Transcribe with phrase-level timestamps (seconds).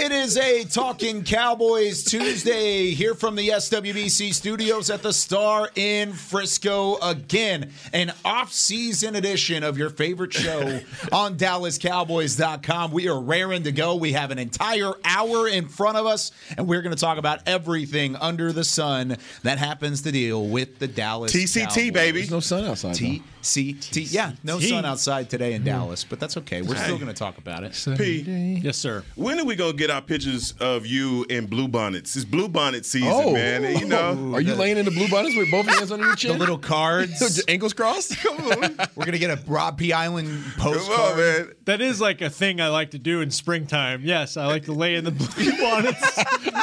[0.00, 6.12] It is a Talking Cowboys Tuesday here from the SWBC studios at the Star in
[6.12, 7.72] Frisco again.
[7.92, 10.60] An off-season edition of your favorite show
[11.12, 12.92] on DallasCowboys.com.
[12.92, 13.96] We are raring to go.
[13.96, 17.40] We have an entire hour in front of us, and we're going to talk about
[17.46, 21.90] everything under the sun that happens to deal with the Dallas TCT, Cowboys.
[21.90, 22.18] baby.
[22.20, 22.94] There's no sun outside.
[22.94, 23.18] though.
[23.42, 24.12] TCT.
[24.12, 25.68] Yeah, no sun outside today in hmm.
[25.68, 26.62] Dallas, but that's okay.
[26.62, 27.76] We're still going to talk about it.
[27.96, 29.02] P, Yes, sir.
[29.16, 32.14] when are we gonna get our pictures of you in blue bonnets?
[32.16, 33.78] It's blue bonnet season, Oh, man.
[33.78, 36.32] You know, Are you laying in the blue bonnets with both hands under your chin?
[36.32, 37.42] The little cards.
[37.48, 38.16] ankles crossed?
[38.22, 39.92] come on, We're gonna get a Rob P.
[39.92, 41.12] Island come postcard.
[41.12, 41.52] on, man.
[41.64, 44.02] That is like a thing I like to do in springtime.
[44.04, 46.18] Yes, I like to lay in the blue bonnets.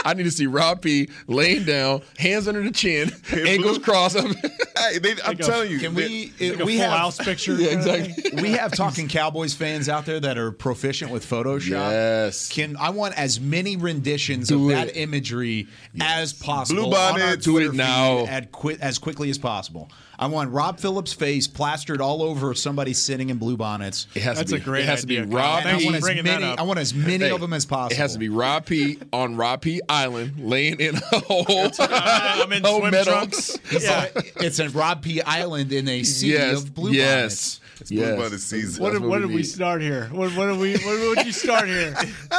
[0.06, 4.18] I need to see Rob P laying down, hands under the chin, ankles crossed.
[4.18, 6.32] Hey, they, I'm Like a- telling you, Can we?
[6.40, 7.56] Like a we full have house picture.
[7.56, 8.42] yeah, exactly.
[8.42, 11.70] we have talking Cowboys fans out there that are proficient with Photoshop.
[11.70, 12.50] Yes.
[12.50, 14.74] Can I want as many renditions Do of it.
[14.88, 15.68] that imagery
[16.00, 16.84] as possible?
[16.90, 18.26] Blue on our bonnet, do Twitter it now.
[18.26, 19.90] At qui- as quickly as possible.
[20.18, 24.08] I want Rob Phillips' face plastered all over somebody sitting in blue bonnets.
[24.16, 25.84] It has That's to a be, great It has idea, to be Rob I Thanks
[25.84, 25.86] P.
[25.90, 26.46] for want as many.
[26.46, 27.94] I want as many Hey, of them as possible.
[27.94, 28.98] It has to be Rob P.
[29.12, 29.82] on Rob P.
[29.90, 31.46] Island, laying in a whole,
[31.80, 33.12] uh, I'm in whole swim meadow.
[33.12, 33.58] trunks.
[33.72, 34.08] It's, Yeah.
[34.16, 35.22] a, it's a Rob P.
[35.22, 37.62] Island in a sea Yes, of blue yes, bonnets.
[37.82, 38.18] it's blue yes.
[38.20, 38.84] bonnet season.
[38.84, 39.48] What, That's did, what what we did we need.
[39.48, 40.08] start here?
[40.12, 40.74] What, what did we?
[40.78, 41.94] What would you start here?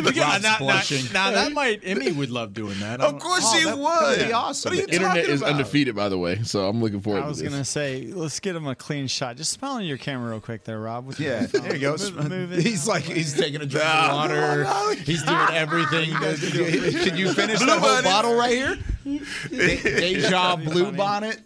[0.00, 1.12] Rob's now, now, blushing.
[1.12, 3.00] now that might Emmy would love doing that.
[3.00, 4.12] Of course Oh, she that- would.
[4.16, 4.70] that'd be awesome.
[4.70, 5.52] What are you The internet talking is about?
[5.52, 7.52] undefeated, by the way, so I'm looking forward I was to this.
[7.52, 9.36] gonna say, let's get him a clean shot.
[9.36, 11.06] Just smile on your camera real quick, there, Rob.
[11.06, 11.96] with Yeah, there you go.
[11.98, 12.50] Move, move.
[12.52, 14.64] He's like he's taking a drink of water.
[15.04, 16.10] He's doing everything.
[16.14, 18.78] Can you finish the whole bottle right here?
[19.04, 21.40] De- Deja blue bonnet.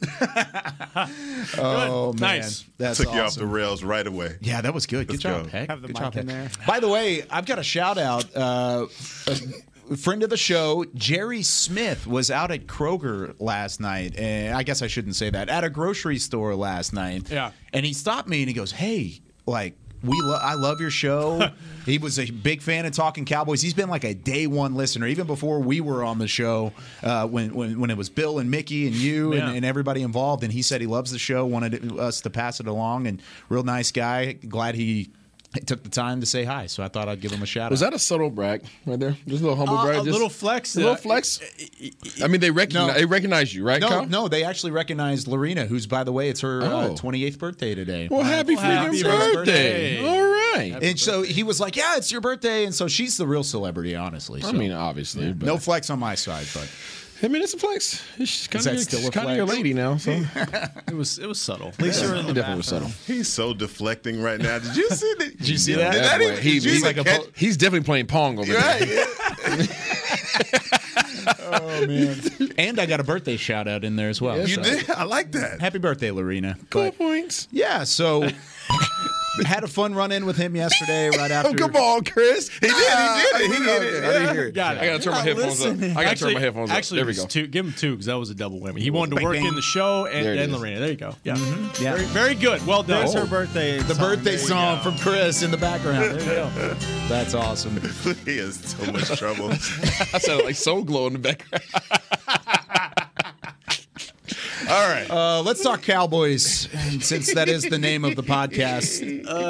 [1.58, 2.64] oh man, Nice.
[2.78, 4.36] that's Took you off the rails right away.
[4.40, 5.06] Yeah, that was good.
[5.06, 5.50] Good Let's job, go.
[5.50, 5.68] Heck.
[5.68, 6.52] Have the Good mic job, in Heck.
[6.52, 6.66] there.
[6.66, 8.24] By the way, I've got a shout out.
[8.34, 8.86] Uh,
[9.26, 9.36] a
[9.96, 14.82] friend of the show, Jerry Smith, was out at Kroger last night, and I guess
[14.82, 15.48] I shouldn't say that.
[15.48, 17.30] At a grocery store last night.
[17.30, 17.52] Yeah.
[17.72, 21.48] And he stopped me and he goes, "Hey, like." We lo- I love your show.
[21.86, 23.62] he was a big fan of Talking Cowboys.
[23.62, 26.74] He's been like a day one listener, even before we were on the show.
[27.02, 29.46] Uh, when, when when it was Bill and Mickey and you Yeah.
[29.48, 32.60] and, and everybody involved, and he said he loves the show, wanted us to pass
[32.60, 34.32] it along, and real nice guy.
[34.34, 35.08] Glad he
[35.60, 36.66] took the time to say hi.
[36.66, 37.90] So I thought I'd give him a shout Was out.
[37.92, 39.16] that a subtle brag right there?
[39.26, 39.96] Just a little humble Uh, brag.
[40.00, 40.74] a just, little flex.
[40.74, 41.40] A little uh, flex.
[42.22, 43.80] I mean, they recognize they recognize you, right?
[43.80, 44.06] no, Kyle?
[44.06, 46.94] no, they actually recognized Lorena, who's by the way, it's her uh, Oh.
[46.94, 48.08] 28th birthday today.
[48.10, 50.00] Well, happy Well, freaking happy birthday!
[50.00, 50.06] birthday.
[50.08, 50.78] All right.
[50.82, 53.94] and so he was like, "Yeah, it's your birthday," and so she's the real celebrity,
[53.96, 54.40] honestly.
[54.42, 56.68] I So mean, obviously, but no flex on my side, but
[57.24, 58.02] I mean, it's a flex.
[58.18, 60.10] It's kind of still a kind of your lady now, so
[60.88, 61.68] It was it was subtle.
[61.68, 62.88] At least you're in the definitely was subtle.
[63.06, 64.58] He's so deflecting right now.
[64.58, 65.38] Did you see that?
[65.38, 65.92] Did you see that?
[65.92, 68.60] Did That he- he's like a po- he's definitely playing pong over there.
[68.60, 69.04] Right, yeah.
[71.40, 72.20] oh man!
[72.58, 74.36] and I got a birthday shout out in there as well.
[74.38, 74.90] Yes, You So, did.
[74.90, 75.60] I like that.
[75.60, 76.56] Happy birthday, Lorena!
[76.70, 77.48] Cool But- points.
[77.50, 78.28] yeah, so
[79.44, 81.08] had a fun run in with him yesterday.
[81.10, 82.48] Right oh, after, Oh, come on, Chris.
[82.48, 82.70] He did.
[82.70, 83.52] He did it.
[83.52, 84.04] He did it.
[84.04, 84.54] I didn't hear it.
[84.54, 84.82] Got it.
[84.82, 85.96] I gotta turn my headphones up.
[85.96, 86.76] I gotta turn my headphones up.
[86.76, 87.26] Actually, There we go.
[87.26, 88.78] Two, give him two because that was a double whammy.
[88.78, 89.46] He wanted to work bang.
[89.46, 90.52] in the show and, There it and.
[90.52, 90.80] Lorena.
[90.80, 91.14] There you go.
[91.24, 91.82] Yeah, mm-hmm.
[91.82, 91.94] Yeah.
[91.94, 92.64] Very, very good.
[92.66, 93.00] Well done.
[93.00, 93.78] There's her birthday.
[93.78, 94.08] the song.
[94.08, 96.20] birthday song from Chris in the background.
[96.20, 96.74] There you go.
[97.08, 97.80] That's awesome.
[98.24, 99.50] He has so much trouble.
[99.50, 99.56] I
[100.18, 101.64] sounded like Soul Glo in the background.
[104.68, 105.06] All right.
[105.10, 106.68] Uh, let's talk Cowboys,
[107.00, 109.00] since that is the name of the podcast.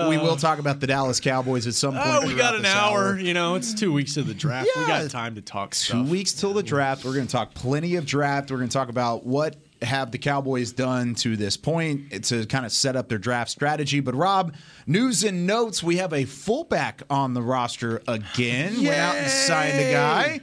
[0.09, 2.07] we will talk about the Dallas Cowboys at some point.
[2.07, 3.19] Oh, we got an this hour.
[3.19, 4.69] You know, it's two weeks of the draft.
[4.77, 6.09] We got time to talk Two stuff.
[6.09, 7.05] weeks till the draft.
[7.05, 8.51] We're going to talk plenty of draft.
[8.51, 12.65] We're going to talk about what have the Cowboys done to this point to kind
[12.65, 14.01] of set up their draft strategy.
[14.01, 14.55] But Rob,
[14.87, 15.83] news and notes.
[15.83, 18.77] We have a fullback on the roster again.
[18.79, 20.41] Went out and signed a guy.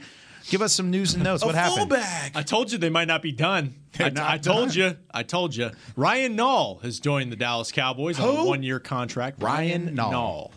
[0.48, 1.44] Give us some news and notes.
[1.44, 1.90] what happened?
[1.90, 2.32] Fullback.
[2.34, 3.74] I told you they might not be done.
[3.98, 4.76] I, not I told done.
[4.76, 4.96] you.
[5.12, 5.70] I told you.
[5.96, 9.42] Ryan Nall has joined the Dallas Cowboys on a one-year contract.
[9.42, 10.50] Ryan Nall.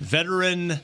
[0.00, 0.80] veteran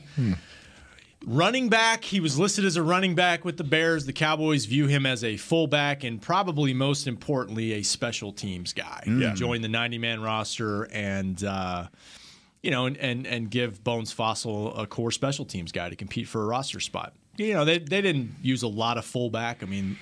[1.26, 2.04] running back.
[2.04, 4.06] He was listed as a running back with the Bears.
[4.06, 9.02] The Cowboys view him as a fullback and probably most importantly a special teams guy.
[9.06, 9.28] Mm.
[9.30, 11.42] He joined the 90-man roster and.
[11.42, 11.88] Uh,
[12.60, 16.26] you know, and, and and give Bones Fassel a core special teams guy to compete
[16.26, 17.14] for a roster spot.
[17.38, 19.62] You know, they they didn't use a lot of fullback.
[19.62, 19.96] I mean,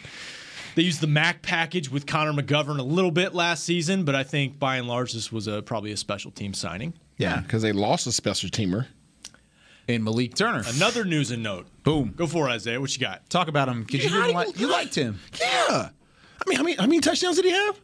[0.75, 4.25] they used the Mac package with Connor McGovern a little bit last season, but I
[4.25, 6.95] think by and large this was a probably a special team signing.
[7.19, 7.41] Yeah.
[7.41, 8.87] because they lost a special teamer.
[9.89, 10.63] And Malik Turner.
[10.67, 11.67] Another news and note.
[11.85, 12.13] Boom.
[12.17, 12.81] Go for it, Isaiah.
[12.81, 13.31] What you got?
[13.31, 15.21] Talk about him because you Yeah, didn't I- you liked him.
[15.41, 17.81] Yeah, I mean, how many how many touchdowns did he have?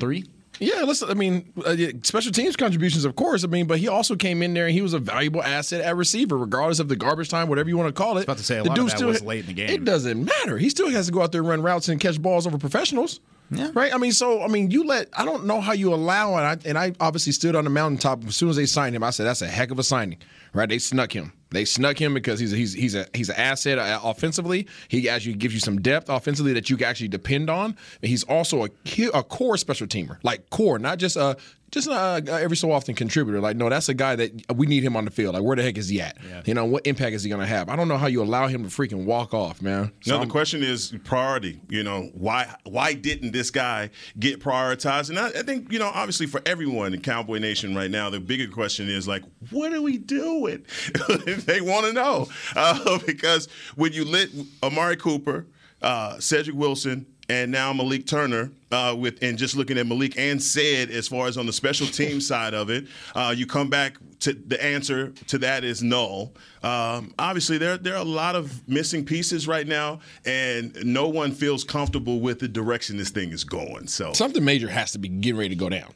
[0.00, 0.24] Three.
[0.58, 1.10] Yeah, listen.
[1.10, 3.44] I mean, uh, special teams contributions, of course.
[3.44, 5.96] I mean, but he also came in there and he was a valuable asset at
[5.96, 8.24] receiver, regardless of the garbage time, whatever you want to call it.
[8.24, 9.68] about to say, a the lot of dude that still- was late in the game.
[9.70, 10.56] It doesn't matter.
[10.58, 13.20] He still has to go out there and run routes and catch balls over professionals.
[13.50, 13.70] Yeah.
[13.74, 13.94] Right.
[13.94, 15.08] I mean, so I mean, you let.
[15.16, 18.24] I don't know how you allow, and I and I obviously stood on the mountaintop
[18.26, 19.04] as soon as they signed him.
[19.04, 20.18] I said that's a heck of a signing.
[20.52, 20.68] Right.
[20.68, 21.32] They snuck him.
[21.50, 24.66] They snuck him because he's a, he's he's a he's an asset uh, offensively.
[24.88, 27.76] He actually gives you some depth offensively that you can actually depend on.
[28.02, 28.68] And he's also a
[29.14, 31.36] a core special teamer, like core, not just a
[31.76, 33.38] just a, a every so often contributor.
[33.40, 35.34] Like no, that's a guy that we need him on the field.
[35.34, 36.16] Like where the heck is he at?
[36.46, 37.68] You know what impact is he going to have?
[37.68, 39.92] I don't know how you allow him to freaking walk off, man.
[40.00, 41.60] So Now the I'm- question is priority.
[41.68, 45.10] You know why why didn't this guy get prioritized?
[45.10, 48.20] And I, I think you know obviously for everyone in Cowboy Nation right now, the
[48.20, 50.64] bigger question is like, what are we doing?
[51.46, 54.30] they want to know uh, because when you lit
[54.62, 55.46] Amari Cooper,
[55.82, 57.06] uh, Cedric Wilson.
[57.28, 61.26] And now Malik Turner, uh, with and just looking at Malik and said as far
[61.26, 65.10] as on the special team side of it, uh, you come back to the answer
[65.28, 66.32] to that is no.
[66.62, 71.32] Um, obviously, there there are a lot of missing pieces right now, and no one
[71.32, 73.88] feels comfortable with the direction this thing is going.
[73.88, 75.92] So something major has to be getting ready to go down.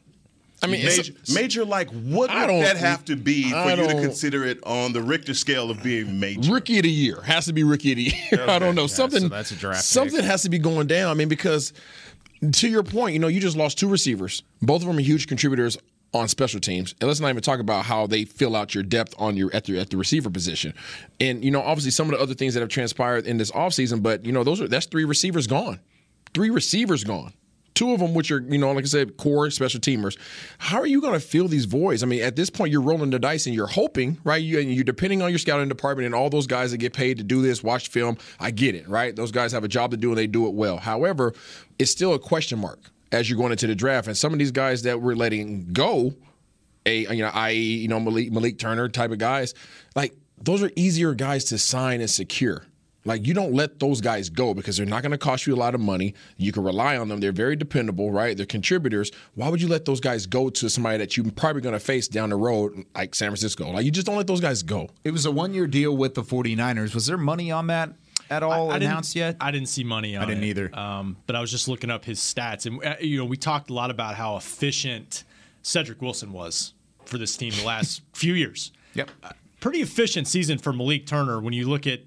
[0.63, 3.77] I mean, it's- major, major, like what I would that have to be for you
[3.77, 6.53] to consider it on the Richter scale of being major?
[6.53, 8.03] Rookie of the year has to be rookie of the
[8.33, 8.45] year.
[8.49, 9.21] I don't know something.
[9.23, 10.25] so that's a draft Something pick.
[10.27, 11.11] has to be going down.
[11.11, 11.73] I mean, because
[12.53, 14.43] to your point, you know, you just lost two receivers.
[14.63, 15.79] Both of them are huge contributors
[16.13, 16.95] on special teams.
[17.01, 19.65] And let's not even talk about how they fill out your depth on your at
[19.65, 20.75] the at the receiver position.
[21.21, 24.03] And you know, obviously some of the other things that have transpired in this offseason,
[24.03, 25.81] but you know, those are that's three receivers gone.
[26.35, 27.33] Three receivers gone.
[27.75, 30.19] Two of them, which are, you know, like I said, core special teamers.
[30.59, 32.03] How are you going to fill these voids?
[32.03, 34.43] I mean, at this point, you're rolling the dice and you're hoping, right?
[34.43, 37.19] You, and you're depending on your scouting department and all those guys that get paid
[37.19, 38.19] to do this, watch film.
[38.39, 39.15] I get it, right?
[39.15, 40.79] Those guys have a job to do and they do it well.
[40.79, 41.33] However,
[41.79, 42.81] it's still a question mark
[43.13, 44.09] as you're going into the draft.
[44.09, 46.15] And some of these guys that we're letting go,
[46.87, 49.55] a you know, i.e., you know, Malik, Malik Turner type of guys,
[49.95, 52.65] like those are easier guys to sign and secure.
[53.05, 55.57] Like you don't let those guys go because they're not going to cost you a
[55.57, 56.15] lot of money.
[56.37, 57.21] You can rely on them.
[57.21, 58.37] They're very dependable, right?
[58.37, 59.11] They're contributors.
[59.35, 62.09] Why would you let those guys go to somebody that you're probably going to face
[62.09, 63.71] down the road, like San Francisco?
[63.71, 64.91] Like you just don't let those guys go.
[65.03, 66.95] It was a one year deal with the 49ers.
[66.95, 67.93] Was there money on that
[68.29, 69.37] at all I didn't- announced yet?
[69.41, 70.27] I didn't see money on it.
[70.27, 70.79] I didn't either.
[70.79, 73.71] Um, but I was just looking up his stats, and uh, you know, we talked
[73.71, 75.25] a lot about how efficient
[75.63, 76.75] Cedric Wilson was
[77.07, 78.73] for this team the last few years.
[78.95, 79.11] Yep.
[79.61, 82.01] Pretty efficient season for Malik Turner when you look at.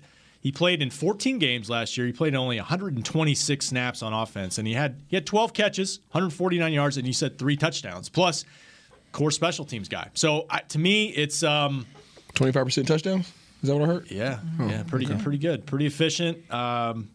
[0.43, 2.05] He played in 14 games last year.
[2.05, 6.73] He played only 126 snaps on offense, and he had he had 12 catches, 149
[6.73, 8.43] yards, and he said three touchdowns plus
[9.13, 10.09] core special teams guy.
[10.15, 11.85] So I, to me, it's um,
[12.33, 13.31] Twenty five percent touchdowns.
[13.61, 14.11] Is that what I heard?
[14.11, 16.53] yeah, yeah, pretty pretty good, pretty efficient.
[16.53, 17.09] Um,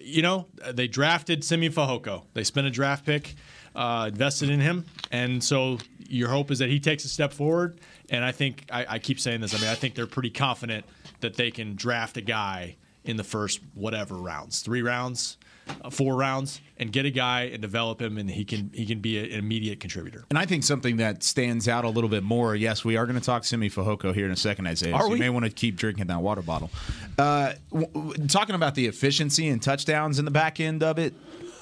[0.00, 2.22] you know, they drafted Simeon Fehoko.
[2.32, 3.34] They spent a draft pick,
[3.74, 5.78] uh, invested in him, and so
[6.08, 7.80] your hope is that he takes a step forward.
[8.08, 9.52] And I think I, I keep saying this.
[9.52, 10.86] I mean, I think they're pretty confident
[11.20, 15.38] that they can draft a guy in the first whatever rounds, three rounds,
[15.82, 19.00] uh, four rounds, and get a guy and develop him, and he can he can
[19.00, 20.24] be a- an immediate contributor.
[20.30, 22.54] And I think something that stands out a little bit more.
[22.54, 24.94] Yes, we are going to talk Simi Fehoko here in a second, Isaiah.
[24.94, 25.14] Are so we?
[25.14, 26.70] You may want to keep drinking that water bottle.
[27.18, 31.14] Uh, w- w- talking about the efficiency and touchdowns in the back end of it.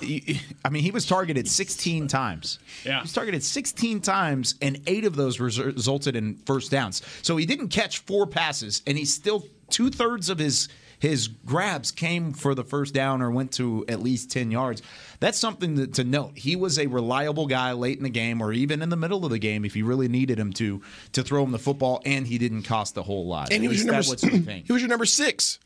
[0.02, 2.58] Y- I mean, he was targeted 16 times.
[2.84, 2.96] Yeah.
[2.98, 7.02] He was targeted 16 times, and eight of those resulted in first downs.
[7.22, 11.90] So he didn't catch four passes, and he still two thirds of his his grabs
[11.90, 14.80] came for the first down or went to at least 10 yards.
[15.20, 16.38] That's something to, to note.
[16.38, 19.30] He was a reliable guy late in the game or even in the middle of
[19.30, 20.80] the game if you really needed him to
[21.12, 23.52] to throw him the football, and he didn't cost a whole lot.
[23.52, 24.08] And he was your number.
[24.08, 24.66] that's what we think.
[24.66, 25.58] he was your number six,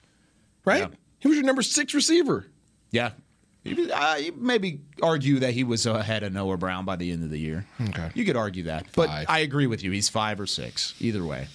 [0.64, 0.80] right?
[0.90, 0.96] Yeah.
[1.20, 2.46] He was your number six receiver.
[2.90, 3.10] Yeah.
[3.62, 7.22] You could, uh, maybe argue that he was ahead of Noah Brown by the end
[7.24, 7.66] of the year.
[7.88, 8.10] Okay.
[8.14, 8.86] You could argue that.
[8.96, 9.26] But Five.
[9.28, 9.90] I agree with you.
[9.90, 11.48] He's five or six, either way.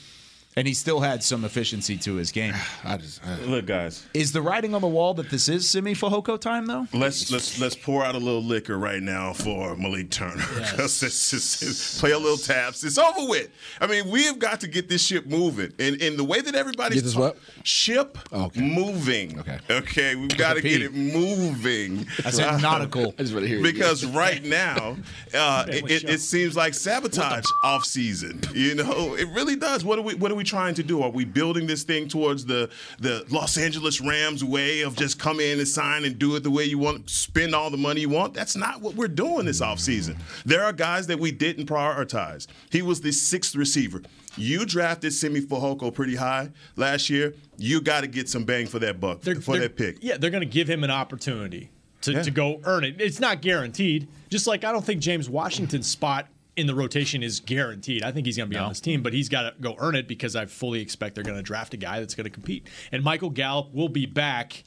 [0.58, 2.54] And he still had some efficiency to his game.
[2.86, 5.94] I just I, Look, guys, Is the writing on the wall that this is Simi
[5.94, 6.88] Fehoko time, though?
[6.94, 10.42] let's let's let's pour out a little liquor right now for Malik Turner.
[10.78, 12.84] 'Cause it's just- it's- play a little taps.
[12.86, 13.50] It's over with.
[13.82, 16.56] I mean, we have got to get this ship moving, and and the way that
[16.56, 17.38] everybody's Get this talk- what?
[17.68, 18.62] ship Okay.
[18.62, 19.38] moving.
[19.40, 19.60] Okay.
[19.70, 22.08] okay, we've got to get it moving.
[22.24, 23.14] I said nautical.
[23.20, 23.64] I just want to hear it.
[23.64, 24.96] because right now
[25.34, 28.40] uh, it, it, it seems like sabotage off season.
[28.54, 29.84] You know, it really does.
[29.84, 31.02] What are we What are we trying to do?
[31.02, 35.40] Are we building this thing towards the the Los Angeles Rams way of just come
[35.42, 38.10] in and sign and do it the way you want, spend all the money you
[38.10, 38.34] want?
[38.34, 40.18] That's not what we're doing this off season.
[40.46, 42.48] There are guys that we didn't prioritize.
[42.72, 44.02] He was the sixth receiver.
[44.38, 47.34] You drafted Simi Fehoko pretty high last year.
[47.58, 49.98] You got to get some bang for that buck They're- for they're- that pick.
[50.02, 51.70] Yeah, they're going to give him an opportunity
[52.02, 52.22] to, Yeah.
[52.24, 53.00] to go earn it.
[53.00, 54.08] It's not guaranteed.
[54.30, 58.04] Just like I don't think James Washington's spot in the rotation is guaranteed.
[58.04, 59.96] I think he's going to be on this team, but he's got to go earn
[59.96, 62.68] it because I fully expect they're going to draft a guy that's going to compete.
[62.92, 64.64] And Michael Gallup will be back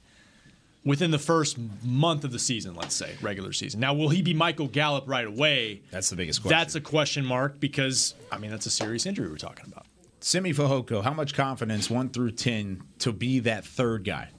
[0.85, 3.81] within the first month of the season, let's say, regular season.
[3.81, 5.83] Now, will he be Michael Gallup right away?
[5.91, 6.59] That's the biggest question.
[6.59, 9.87] That's a question mark because, I mean, that's a serious injury we're talking about.
[10.21, 14.31] Simi Fehoko, how much confidence, one through 10, to be that third guy?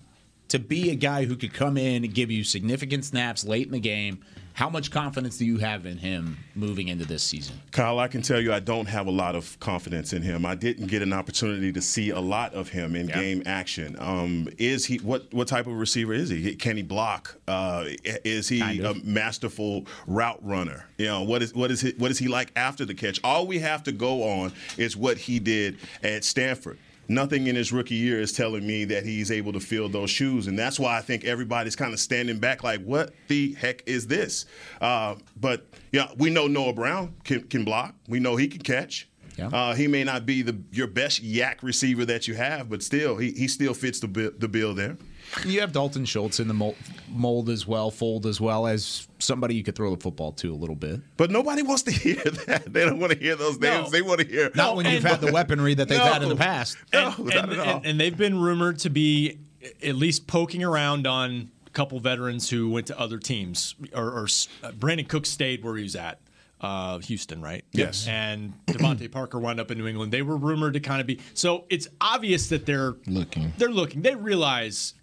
[0.50, 3.72] To be a guy who could come in and give you significant snaps late in
[3.72, 4.20] the game.
[4.60, 7.62] How much confidence do you have in him moving into this season?
[7.72, 10.46] Kyle, I can tell you I don't have a lot of confidence in him.
[10.46, 13.96] I didn't get an opportunity to see a lot of him in game action.
[14.00, 16.56] Um, is he what what type of receiver is he?
[16.56, 17.38] Can he block?
[17.48, 18.98] Uh, is he Kind of.
[18.98, 20.86] a masterful route runner?
[20.98, 23.18] You know what is what is he, what is he like after the catch?
[23.24, 26.78] All we have to go on is what he did at Stanford.
[27.10, 30.46] Nothing in his rookie year is telling me that he's able to fill those shoes,
[30.46, 34.06] and that's why I think everybody's kind of standing back, like, "What the heck is
[34.06, 34.46] this?"
[34.80, 37.96] Uh, but yeah, we know Noah Brown can, can block.
[38.08, 39.10] We know he can catch.
[39.38, 39.48] Yeah.
[39.48, 43.18] Uh, he may not be the your best YAC receiver that you have, but still,
[43.18, 44.98] he, he still fits the bill, the bill there.
[45.45, 46.75] You have Dalton Schultz in the mold,
[47.09, 50.55] mold as well, fold as well as somebody you could throw the football to a
[50.55, 51.01] little bit.
[51.17, 52.15] But nobody wants to hear
[52.48, 52.71] that.
[52.71, 53.86] They don't want to hear those names.
[53.86, 53.89] No.
[53.89, 56.03] They want to hear Not when you've had the weaponry that they've No.
[56.13, 56.77] had in the past.
[56.93, 57.75] No, and, not and- at all.
[57.77, 59.39] and- and they've been rumored to be
[59.83, 63.75] at least poking around on a couple veterans who went to other teams.
[63.93, 64.24] Or, or
[64.63, 66.19] uh, Brandin Cook stayed where he was at,
[66.62, 67.63] uh, Houston, right?
[67.71, 68.07] Yes.
[68.07, 70.12] And DeVante Parker wound up in New England.
[70.13, 71.19] They were rumored to kind of be.
[71.33, 73.53] So it's obvious that they're Looking.
[73.57, 74.01] They're looking.
[74.01, 74.93] They realize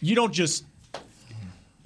[0.00, 0.64] you don't just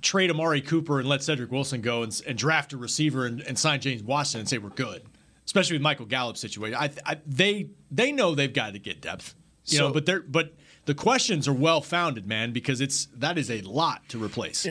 [0.02, 3.58] trade Amari Cooper and let Cedric Wilson go and, and draft a receiver and, and
[3.58, 5.02] sign James Washington and say we're good.
[5.44, 9.34] Especially with Michael Gallup's situation, I, I, they they know they've got to get depth,
[9.66, 9.92] you know.
[9.92, 10.54] But they're but
[10.84, 14.66] the questions are well founded, man, because it's that is a lot to replace.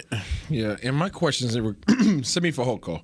[0.49, 1.75] Yeah, and my questions they were
[2.23, 3.03] Simi Fehoko.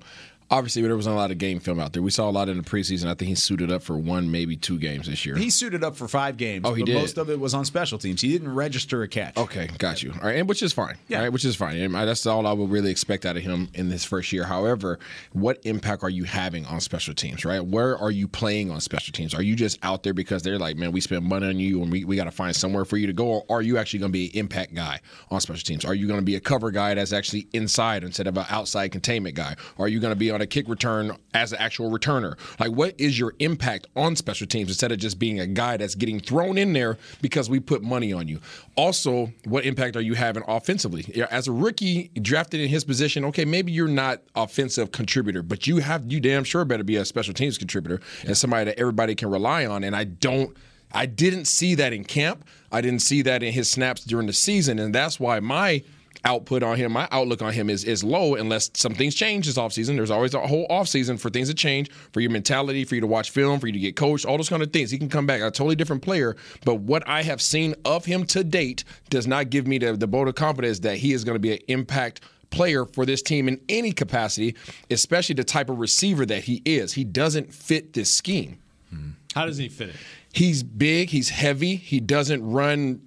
[0.50, 2.02] Obviously, there wasn't a lot of game film out there.
[2.02, 3.06] We saw a lot in the preseason.
[3.06, 5.36] I think he suited up for one, maybe two games this year.
[5.36, 6.64] He suited up for five games.
[6.66, 6.94] Oh, he but did?
[6.94, 8.22] Most of it was on special teams.
[8.22, 9.36] He didn't register a catch.
[9.36, 10.12] Okay, got you.
[10.12, 10.96] All right, and which is fine.
[11.08, 11.18] Yeah.
[11.18, 11.76] All right, which is fine.
[11.76, 14.44] And that's all I would really expect out of him in this first year.
[14.44, 14.98] However,
[15.32, 17.60] what impact are you having on special teams, right?
[17.64, 19.34] Where are you playing on special teams?
[19.34, 21.92] Are you just out there because they're like, man, we spend money on you and
[21.92, 23.26] we, we got to find somewhere for you to go?
[23.26, 25.00] Or are you actually going to be an impact guy
[25.30, 25.84] on special teams?
[25.84, 28.92] Are you going to be a cover guy that's actually inside instead of an outside
[28.92, 29.54] containment guy?
[29.78, 32.38] Are you going to be on a kick return as an actual returner?
[32.58, 35.94] Like, what is your impact on special teams instead of just being a guy that's
[35.94, 38.40] getting thrown in there because we put money on you?
[38.76, 41.04] Also, what impact are you having offensively?
[41.30, 45.78] As a rookie drafted in his position, okay, maybe you're not offensive contributor, but you
[45.78, 49.30] have you damn sure better be a special teams contributor and somebody that everybody can
[49.30, 49.84] rely on.
[49.84, 50.56] And I don't.
[50.90, 52.46] I didn't see that in camp.
[52.72, 55.82] I didn't see that in his snaps during the season, and that's why my
[56.28, 59.56] output on him, my outlook on him is is low unless some things change this
[59.56, 59.96] offseason.
[59.96, 63.06] There's always a whole offseason for things to change, for your mentality, for you to
[63.06, 64.90] watch film, for you to get coached, all those kind of things.
[64.90, 66.36] He can come back a totally different player.
[66.64, 70.06] But what I have seen of him to date does not give me the, the
[70.06, 72.20] vote of confidence that he is going to be an impact
[72.50, 74.54] player for this team in any capacity,
[74.90, 76.92] especially the type of receiver that he is.
[76.92, 78.58] He doesn't fit this scheme.
[78.90, 79.10] Hmm.
[79.34, 79.96] How does he fit it?
[80.32, 83.00] He's big, he's heavy, he doesn't run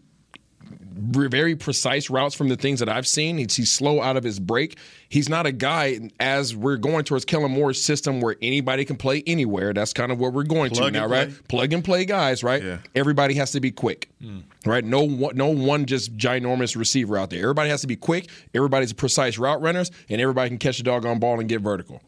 [1.01, 3.37] very precise routes from the things that I've seen.
[3.37, 4.77] He's, he's slow out of his break.
[5.09, 9.23] He's not a guy as we're going towards Kellen Moore's system where anybody can play
[9.27, 9.73] anywhere.
[9.73, 11.27] That's kind of what we're going Plug to now, and right?
[11.29, 11.57] play.
[11.59, 12.63] Plug and play guys, right?
[12.63, 12.77] Yeah.
[12.95, 14.39] Everybody has to be quick, hmm.
[14.65, 14.83] right?
[14.83, 17.41] No one, no one just ginormous receiver out there.
[17.41, 18.29] Everybody has to be quick.
[18.53, 22.01] Everybody's precise route runners, and everybody can catch the doggone ball and get vertical.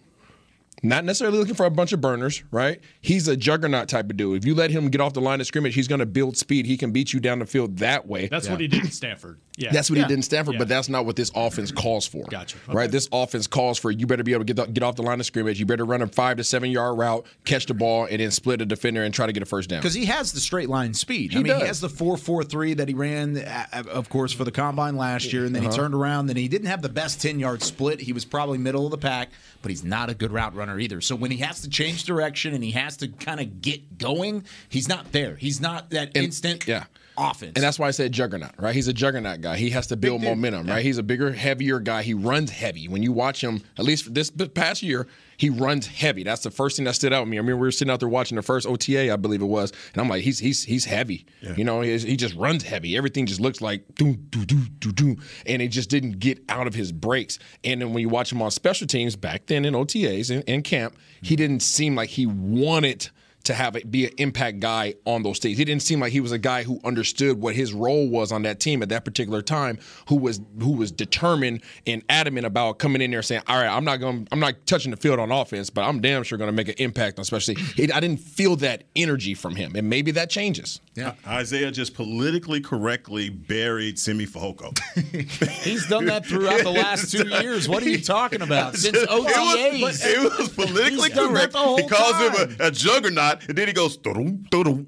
[0.85, 2.81] Not necessarily looking for a bunch of burners, right?
[2.99, 4.37] He's a juggernaut type of dude.
[4.37, 6.65] If you let him get off the line of scrimmage, he's going to build speed.
[6.65, 8.27] He can beat you down the field that way.
[8.27, 9.39] That's what he did in Stanford.
[9.55, 10.03] Yeah, That's what Yeah.
[10.05, 10.59] he did in Stanford, Yeah.
[10.59, 12.25] but that's not what this offense calls for.
[12.29, 12.57] Gotcha.
[12.67, 12.89] Right?
[12.89, 15.19] This offense calls for you better be able to get the, get off the line
[15.19, 15.59] of scrimmage.
[15.59, 18.61] You better run a five to seven yard route, catch the ball, and then split
[18.61, 19.79] a defender and try to get a first down.
[19.79, 21.31] Because he has the straight line speed.
[21.33, 21.61] I He mean, does.
[21.61, 25.45] he has the 4.43 that he ran, uh, of course, for the combine last year,
[25.45, 25.71] and then Uh-huh.
[25.71, 26.25] he turned around.
[26.27, 28.01] Then he didn't have the best 10 yard split.
[28.01, 29.29] He was probably middle of the pack,
[29.61, 31.01] but he's not a good route runner either.
[31.01, 34.45] So when he has to change direction and he has to kind of get going,
[34.69, 35.35] he's not there.
[35.35, 36.85] He's not that instant yeah.
[37.17, 37.53] Offense.
[37.55, 38.73] And that's why I said juggernaut, right?
[38.73, 39.57] He's a juggernaut guy.
[39.57, 40.29] He has to build dude.
[40.29, 40.83] momentum, right?
[40.83, 42.03] He's a bigger, heavier guy.
[42.03, 42.87] He runs heavy.
[42.87, 46.23] When you watch him, at least this past year, he runs heavy.
[46.23, 47.37] That's the first thing that stood out to me.
[47.37, 49.71] I mean, we were sitting out there watching the first OTA, I believe it was,
[49.93, 51.25] and I'm like, he's he's he's heavy.
[51.57, 52.95] You know, he's, he just runs heavy.
[52.95, 56.67] Everything just looks like do do do do do, and it just didn't get out
[56.67, 57.39] of his breaks.
[57.63, 60.61] And then when you watch him on special teams back then in OTAs in, in
[60.61, 63.09] camp, he didn't seem like he wanted
[63.43, 65.57] to have it be an impact guy on those stages.
[65.57, 68.43] He didn't seem like he was a guy who understood what his role was on
[68.43, 73.01] that team at that particular time, who was who was determined and adamant about coming
[73.01, 75.69] in there saying, "All right, I'm not going, I'm not touching the field on offense,
[75.69, 78.21] but I'm damn sure going to make an impact on special." teams." He- I didn't
[78.21, 80.79] feel that energy from him, and maybe that changes.
[80.95, 81.09] Yeah.
[81.27, 84.77] Uh, Isaiah just politically correctly buried Simi Fehoko.
[85.63, 87.67] He's done that throughout the last two years.
[87.67, 88.75] What are you talking about?
[88.77, 91.53] Since It was, it was politically He's done that correct.
[91.53, 92.33] the whole he calls time.
[92.49, 93.97] him a, a juggernaut, and then he goes.
[94.03, 94.85] "Doo-doo, doo-doo."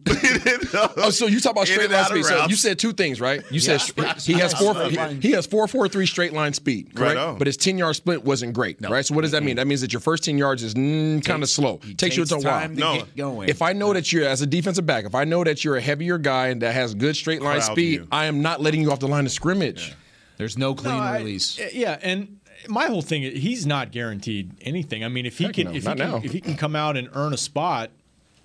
[0.98, 2.26] Oh, so you talk about straight line speed.
[2.26, 3.42] So you said two things, right?
[3.52, 3.82] You said
[4.22, 4.76] he has four.
[4.90, 7.16] He, he has four four three straight line speed, correct?
[7.16, 7.38] Right on.
[7.38, 9.06] But his ten yard split wasn't great, right?
[9.06, 9.56] So what does that mean?
[9.58, 11.78] That means that your first ten yards is mm, kind of slow.
[11.98, 12.60] Takes, you takes a while.
[12.60, 12.96] time to No.
[12.98, 13.50] get going.
[13.50, 15.82] If I know that you're as a defensive back, if I know that you're a
[15.82, 18.08] heavier guy and that has good straight line Crowd speed, view.
[18.12, 19.94] I am not letting you off the line of scrimmage.
[20.38, 21.60] There's no clean No, I- release.
[21.74, 25.04] yeah, and my whole thing is he's not guaranteed anything.
[25.04, 26.98] I mean, if he Heck can no, if he can, if he can come out
[26.98, 27.92] and earn a spot,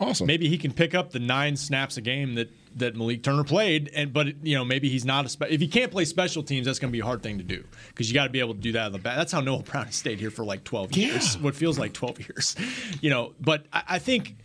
[0.00, 0.26] Awesome.
[0.26, 3.90] maybe he can pick up the nine snaps a game that that Malik Turner played.
[3.94, 6.66] And but you know maybe he's not a spe- if he can't play special teams,
[6.66, 8.54] that's going to be a hard thing to do because you got to be able
[8.54, 9.16] to do that on the back.
[9.16, 12.18] That's how Noah Brown has stayed here for like twelve years, what feels like twelve
[12.18, 12.56] years.
[13.00, 14.36] You know, but I, I think.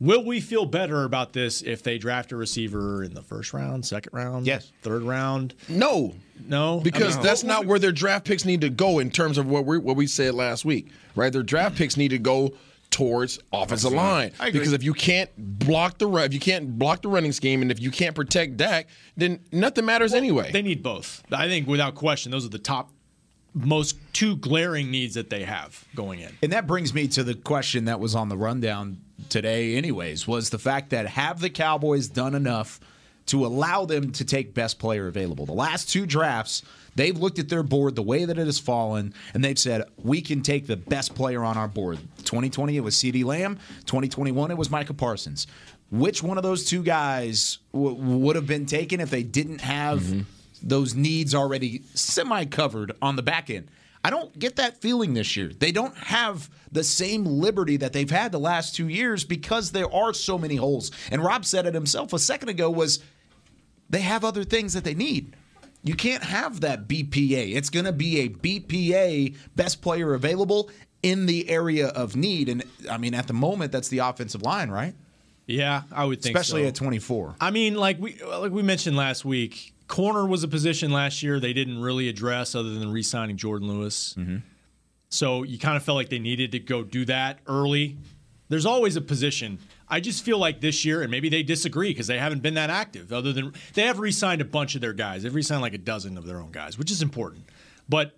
[0.00, 3.84] Will we feel better about this if they draft a receiver in the first round,
[3.84, 4.70] second round, Yes.
[4.80, 5.56] third round?
[5.68, 6.14] No,
[6.46, 9.38] No, because I mean, that's not where their draft picks need to go in terms
[9.38, 10.86] of what we what we said last week,
[11.16, 11.32] right?
[11.32, 12.52] Their draft picks need to go
[12.90, 17.08] towards offensive line because if you can't block the run, if you can't block the
[17.08, 20.50] running scheme, and if you can't protect Dak, then nothing matters anyway.
[20.52, 21.22] They need both.
[21.32, 22.90] I think without question, those are the top,
[23.54, 26.36] most two glaring needs that they have going in.
[26.42, 30.50] And that brings me to the question that was on the rundown today, anyways, was
[30.50, 32.80] the fact that have the Cowboys done enough
[33.26, 35.44] to allow them to take best player available?
[35.46, 36.62] The last two drafts,
[36.94, 40.20] they've looked at their board the way that it has fallen, and they've said, we
[40.20, 41.98] can take the best player on our board.
[42.24, 43.56] 2020, it was CeeDee Lamb.
[43.86, 45.46] 2021, it was Micah Parsons.
[45.90, 50.00] Which one of those two guys w- would have been taken if they didn't have
[50.00, 50.20] mm-hmm.
[50.62, 53.70] those needs already semi covered on the back end?
[54.04, 55.48] I don't get that feeling this year.
[55.48, 59.92] They don't have the same liberty that they've had the last two years because there
[59.92, 60.90] are so many holes.
[61.10, 63.00] And Rob said it himself a second ago was
[63.90, 65.34] they have other things that they need.
[65.82, 67.54] You can't have that BPA.
[67.54, 70.70] It's going to be a BPA best player available
[71.02, 72.48] in the area of need.
[72.48, 74.94] And I mean, at the moment, that's the offensive line, right?
[75.46, 76.68] Yeah, I would think Especially so.
[76.68, 77.36] at 24.
[77.40, 81.40] I mean, like we like we mentioned last week, corner was a position last year
[81.40, 84.14] they didn't really address other than re-signing Jourdan Lewis.
[84.18, 84.38] Mm-hmm.
[85.08, 87.96] So you kind of felt like they needed to go do that early.
[88.50, 89.58] There's always a position.
[89.90, 92.70] I just feel like this year, and maybe they disagree because they haven't been that
[92.70, 93.12] active.
[93.12, 95.22] Other than they have re-signed a bunch of their guys.
[95.22, 97.44] They've re-signed like a dozen of their own guys, which is important.
[97.88, 98.16] But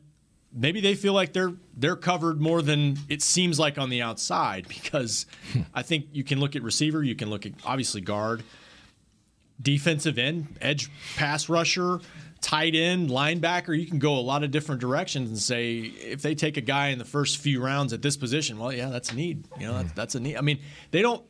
[0.52, 4.66] maybe they feel like they're they're covered more than it seems like on the outside
[4.68, 5.26] because
[5.74, 8.42] I think you can look at receiver, you can look at obviously guard,
[9.60, 12.00] defensive end, edge pass rusher,
[12.40, 13.78] tight end, linebacker.
[13.78, 16.88] You can go a lot of different directions and say if they take a guy
[16.88, 19.46] in the first few rounds at this position, well, yeah, that's a need.
[19.58, 19.94] You know, that's, hmm.
[19.94, 20.36] that's a need.
[20.36, 21.24] I mean, they don't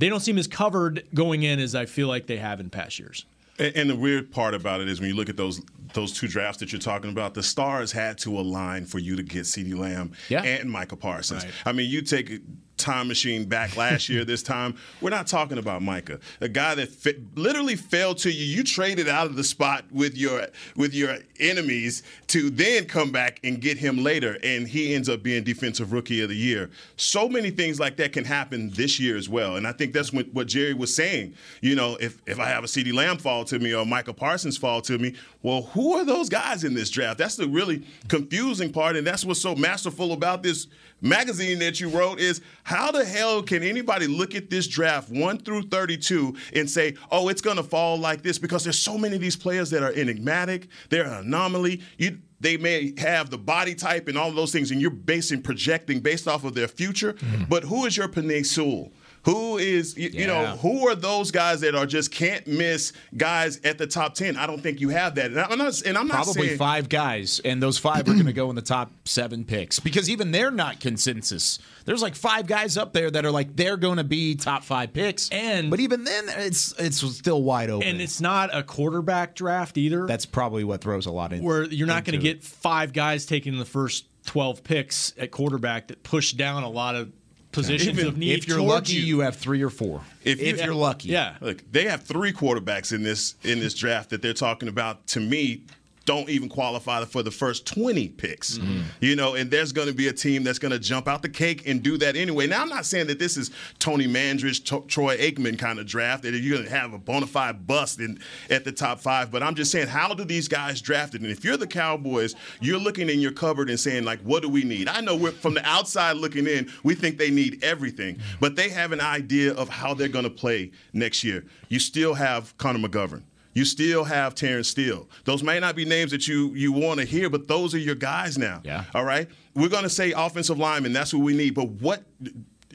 [0.00, 2.98] they don't seem as covered going in as I feel like they have in past
[2.98, 3.26] years.
[3.58, 5.60] And, the weird part about it is when you look at those
[5.92, 9.22] those two drafts that you're talking about, the stars had to align for you to
[9.22, 10.42] get CeeDee Lamb Yeah.
[10.42, 11.44] and Micah Parsons.
[11.44, 11.52] Right.
[11.66, 12.40] I mean, you take
[12.80, 16.88] time machine back last year, this time, we're not talking about Micah, a guy that
[16.88, 18.44] fi- literally fell to you.
[18.44, 23.40] You traded out of the spot with your with your enemies to then come back
[23.44, 26.70] and get him later, and he ends up being defensive rookie of the year.
[26.96, 30.12] So many things like that can happen this year as well, and I think that's
[30.12, 31.34] what, what Jerry was saying.
[31.60, 34.56] You know, if if I have a CeeDee Lamb fall to me or Micah Parsons
[34.56, 37.18] fall to me, well, who are those guys in this draft?
[37.18, 40.66] That's the really confusing part, and that's what's so masterful about this
[41.00, 45.38] magazine that you wrote is how the hell can anybody look at this draft 1
[45.38, 49.16] through 32 and say, "Oh, it's going to fall like this" because there's so many
[49.16, 51.82] of these players that are enigmatic, they're an anomaly.
[51.98, 55.42] You they may have the body type and all of those things, and you're basing
[55.42, 57.12] projecting based off of their future.
[57.12, 57.44] Mm-hmm.
[57.48, 58.92] But who is your Penei Sewell?
[59.24, 63.60] Who is you, you know who are those guys that are just can't miss guys
[63.64, 64.36] at the top ten?
[64.36, 65.82] I don't think you have that, and I'm not.
[65.82, 68.56] And I'm not Probably saying, five guys, and those five are going to go in
[68.56, 71.58] the top seven picks because even they're not consensus.
[71.84, 74.92] There's like five guys up there that are like they're going to be top five
[74.92, 77.86] picks, And- but even then, it's it's still wide open.
[77.88, 80.06] And it's not a quarterback draft either.
[80.06, 81.42] that's probably what throws a lot in.
[81.42, 85.88] where you're not going to get five guys taking the first 12 picks at quarterback
[85.88, 87.10] that push down a lot of
[87.52, 88.38] positions Even of need.
[88.38, 89.00] If you're lucky, you.
[89.00, 90.02] you have three or four.
[90.24, 91.36] If If, you- you, are lucky, yeah.
[91.40, 95.06] Look, they have three quarterbacks in this in this draft that they're talking about.
[95.08, 95.62] To me,
[96.04, 98.58] don't even qualify for the first 20 picks.
[98.58, 98.82] Mm-hmm.
[99.00, 101.28] You know, and there's going to be a team that's going to jump out the
[101.28, 102.46] cake and do that anyway.
[102.46, 106.22] Now, I'm not saying that this is Tony Mandarich, To- Troy Aikman kind of draft
[106.22, 109.30] that you're going to have a bona fide bust in at the top five.
[109.30, 111.20] But I'm just saying, how do these guys draft it?
[111.20, 114.48] And if you're the Cowboys, you're looking in your cupboard and saying, like, what do
[114.48, 114.88] we need?
[114.88, 118.68] I know we're from the outside looking in, we think they need everything, but they
[118.70, 121.44] have an idea of how they're going to play next year.
[121.68, 123.22] You still have Connor McGovern.
[123.52, 125.08] You still have Terence Steele.
[125.24, 127.96] Those may not be names that you you want to hear, but those are your
[127.96, 128.60] guys now.
[128.64, 128.84] Yeah.
[128.94, 129.28] All right.
[129.54, 130.92] We're going to say offensive lineman.
[130.92, 131.54] That's what we need.
[131.54, 132.04] But what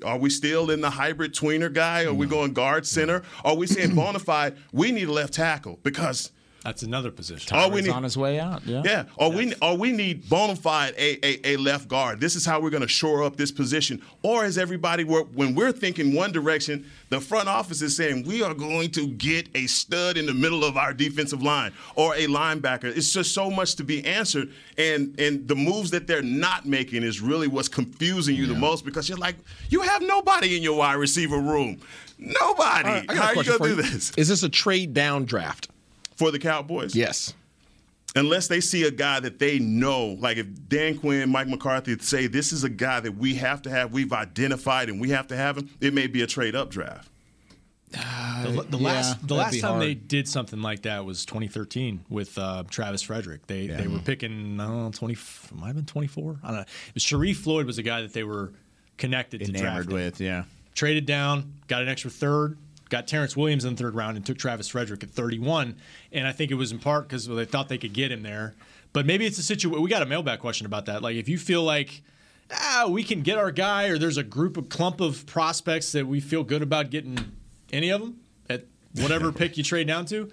[0.03, 2.03] are we still in the hybrid tweener guy?
[2.03, 3.23] Are we going guard center?
[3.45, 4.57] Are we saying bona fide?
[4.73, 6.31] We need a left tackle because
[6.65, 7.55] That's another position.
[7.55, 7.93] all we He's need.
[7.93, 8.65] on his way out.
[8.65, 8.81] Yeah.
[8.83, 12.19] Yeah, or we or we need bona fide a, a, a left guard.
[12.19, 14.01] This is how we're going to shore up this position.
[14.23, 18.41] Or is everybody work when we're thinking one direction, the front office is saying we
[18.41, 22.25] are going to get a stud in the middle of our defensive line or a
[22.25, 22.85] linebacker.
[22.85, 27.03] It's just so much to be answered, and and the moves that they're not making
[27.03, 29.35] is really what's confusing you the most because you're like
[29.69, 31.79] you have nobody in your wide receiver room,
[32.17, 32.89] nobody.
[32.89, 33.93] I got a how are you question going to for do you.
[33.93, 35.69] this Is this a trade down draft?
[36.15, 36.95] For the Cowboys?
[36.95, 37.33] Yes.
[38.15, 42.27] unless they see a guy that they know, like if Dan Quinn, Mike McCarthy say
[42.27, 45.35] this is a guy that we have to have, we've identified and we have to
[45.35, 47.09] have him, it may be a trade up draft.
[47.91, 52.03] The, the yeah, last the last be time they did something like that was 2013
[52.09, 53.47] with uh, Travis Frederick.
[53.47, 55.15] They they were picking I don't know 20
[55.53, 56.39] might have been 24.
[56.43, 56.65] I don't know.
[56.97, 58.51] Sharrif Floyd was a guy that they were
[58.97, 59.93] connected to Enamored drafting.
[59.93, 60.19] with.
[60.19, 60.43] Yeah.
[60.73, 62.57] Traded down, got an extra third,
[62.89, 65.75] got Terrance Williams in the third round, and took Travis Frederick at 31.
[66.11, 68.55] And I think it was in part because they thought they could get him there.
[68.93, 69.81] But maybe it's a situation.
[69.81, 71.01] We got a mailback question about that.
[71.01, 72.01] Like if you feel like
[72.51, 76.07] ah, we can get our guy, or there's a group of clump of prospects that
[76.07, 77.17] we feel good about getting
[77.71, 78.19] any of them
[78.49, 80.29] at whatever pick you trade down to.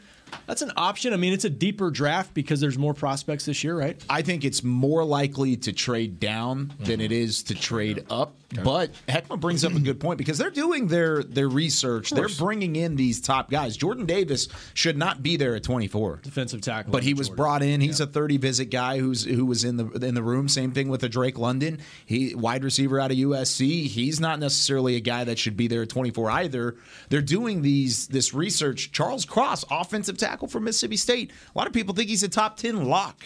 [0.46, 1.12] That's an option.
[1.12, 4.02] I mean, it's a deeper draft because there's more prospects this year, right?
[4.08, 8.34] I think it's more likely to trade down than it is to trade up.
[8.64, 12.10] But Heckman brings up a good point because they're doing their their research.
[12.10, 13.76] They're bringing in these top guys.
[13.76, 16.20] Jordan Davis should not be there at 24.
[16.22, 16.92] Defensive tackle.
[16.92, 17.36] But he was Jordan.
[17.42, 17.80] brought in.
[17.80, 20.48] He's a 30 visit guy who's who was in the in the room.
[20.48, 21.78] Same thing with a Drake London.
[22.04, 23.86] He wide receiver out of USC.
[23.86, 26.76] He's not necessarily a guy that should be there at 24 either.
[27.08, 28.92] They're doing these this research.
[28.92, 31.30] Charles Cross, offensive tackle from Mississippi State.
[31.54, 33.22] A lot of people think he's a top 10 lock.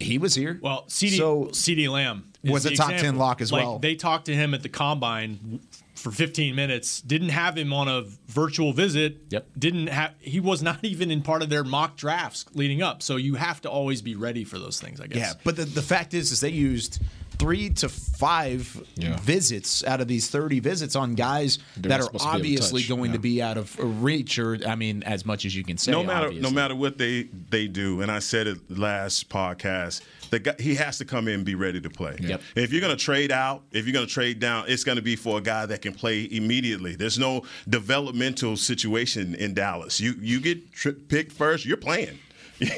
[0.00, 0.58] He was here.
[0.60, 3.78] Well, CeeDee So- CeeDee Lamb Was a the top 10 lock as Like, well.
[3.78, 5.60] They talked to him at the combine
[5.94, 7.00] for 15 minutes.
[7.00, 9.18] Didn't have him on a virtual visit.
[9.30, 9.46] Yep.
[9.58, 10.14] Didn't have.
[10.18, 13.02] He was not even in part of their mock drafts leading up.
[13.02, 15.00] So you have to always be ready for those things.
[15.00, 15.18] I guess.
[15.18, 17.00] Yeah, but the, the fact is, is they used
[17.38, 19.16] three to five Yeah.
[19.20, 22.58] visits out of these 30 visits on guys They're that are supposed to be able
[22.58, 23.16] to obviously going yeah.
[23.16, 25.92] to be out of reach, or I mean, as much as you can say.
[25.92, 26.50] no matter obviously.
[26.50, 30.74] no matter what they they do, and I said it last podcast, the guy, he
[30.76, 32.16] has to come in and be ready to play.
[32.18, 32.40] Yep.
[32.56, 35.02] If you're going to trade out, if you're going to trade down, it's going to
[35.02, 36.96] be for a guy that can play immediately.
[36.96, 40.00] There's no developmental situation in Dallas.
[40.00, 42.18] You you get tri- picked first, you're playing.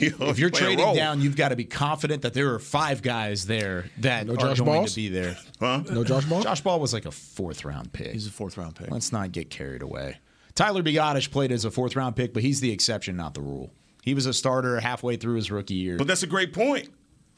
[0.00, 3.02] You know, if you're trading down, you've got to be confident that there are five
[3.02, 4.90] guys there that No are Josh going Balls?
[4.94, 5.36] to be there.
[5.60, 5.82] huh?
[5.90, 6.42] No Josh Ball?
[6.42, 8.12] Josh Ball was like a fourth round pick.
[8.12, 8.90] He's a fourth round pick.
[8.90, 10.16] Let's not get carried away.
[10.54, 13.72] Tyler Biadasz played as a fourth round pick, but he's the exception, not the rule.
[14.02, 15.98] He was a starter halfway through his rookie year.
[15.98, 16.88] But that's a great point.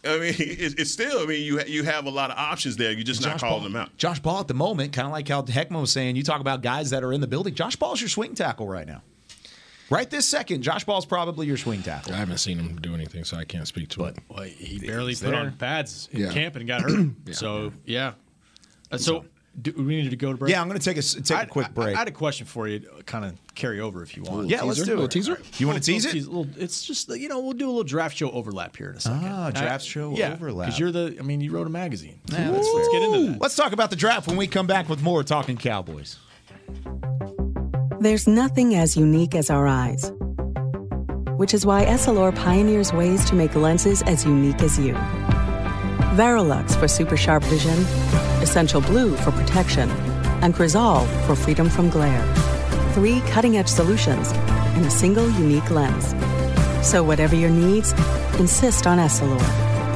[0.04, 1.20] I mean, it's, it's still.
[1.20, 2.92] I mean, you you have a lot of options there.
[2.92, 3.96] You're just not calling Ball, them out.
[3.96, 6.62] Josh Ball at the moment, kind of like how Heckma was saying, you talk about
[6.62, 7.54] guys that are in the building.
[7.54, 9.02] Josh Ball's your swing tackle right now.
[9.88, 12.12] Right this second, Josh Ball's probably your swing tackle.
[12.12, 14.16] I haven't seen him do anything, so I can't speak to it.
[14.28, 15.36] Well, he barely put there.
[15.36, 16.32] on pads in Yeah.
[16.32, 17.10] camp and got hurt.
[17.32, 18.14] so yeah.
[18.90, 19.24] Uh, so
[19.60, 20.50] do we need to go to break?
[20.52, 21.96] Yeah, I'm going to take a take a I- quick break.
[21.96, 24.48] I, had a question for you, kind of carry over if you want.
[24.48, 24.84] yeah, let's teaser?
[24.84, 25.10] do Little it.
[25.10, 25.40] teaser?
[25.58, 26.20] You want to tease Little it?
[26.20, 28.96] tease- little- it's just you know we'll do a little draft show overlap here in
[28.96, 29.24] a second.
[29.24, 30.66] Ah, draft show yeah, overlap.
[30.66, 32.18] Because you're the, I mean, you wrote a magazine.
[32.30, 33.40] Yeah, let's, let's get into that.
[33.40, 36.18] Let's talk about the draft when we come back with more talking Cowboys.
[38.00, 40.12] There's nothing as unique as our eyes,
[41.38, 44.92] which is why Essilor pioneers ways to make lenses as unique as you.
[46.14, 47.74] Varilux for super sharp vision,
[48.46, 49.90] Essential Blue for protection,
[50.40, 52.24] and Crizal for freedom from glare.
[52.94, 54.30] Three cutting edge solutions
[54.76, 56.14] in a single unique lens.
[56.88, 57.90] So, whatever your needs,
[58.38, 59.42] insist on Essilor.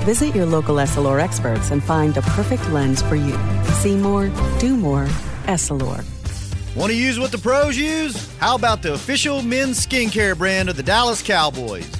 [0.04, 3.38] Visit your local Essilor experts and find the perfect lens for you.
[3.82, 5.06] See more, do more,
[5.44, 6.04] Essilor.
[6.74, 8.16] Want to use what the pros use?
[8.38, 11.99] How about the official men's skincare brand of the Dallas Cowboys?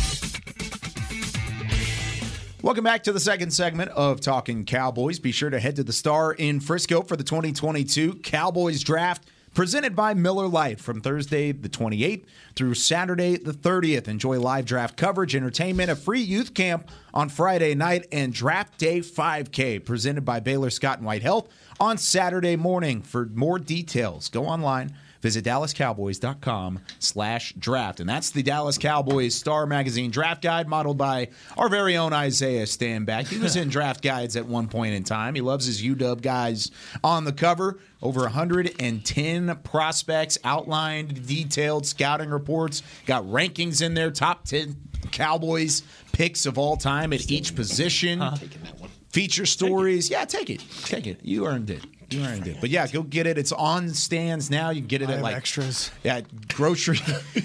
[2.63, 5.17] Welcome back to the second segment of Talking Cowboys.
[5.17, 9.95] Be sure to head to the Star in Frisco for the 2022 Cowboys Draft, presented
[9.95, 12.23] by Miller Lite from Thursday the 28th
[12.55, 14.07] through Saturday the 30th.
[14.07, 18.99] Enjoy live draft coverage, entertainment, a free youth camp on Friday night, and Draft Day
[18.99, 23.01] 5K presented by Baylor Scott and White Health on Saturday morning.
[23.01, 27.99] For more details, go online Visit DallasCowboys.com slash draft.
[27.99, 32.65] And that's the Dallas Cowboys Star Magazine draft guide modeled by our very own Isaiah
[32.65, 33.27] Stanback.
[33.27, 35.35] He was in draft guides at one point in time.
[35.35, 36.71] He loves his UW guys
[37.03, 37.79] on the cover.
[38.01, 44.75] Over 110 prospects, outlined, detailed scouting reports, got rankings in there, top 10
[45.11, 48.21] Cowboys picks of all time at each position.
[48.21, 48.89] I'm taking that one.
[49.09, 50.09] Feature stories.
[50.09, 50.63] Yeah, take it.
[50.83, 51.19] Take it.
[51.21, 51.85] You earned it.
[52.13, 52.57] You earned it.
[52.59, 53.37] But yeah, go get it.
[53.37, 54.69] It's on stands now.
[54.69, 55.91] You can get it I at like extras.
[56.03, 56.21] Yeah,
[56.53, 56.99] grocery.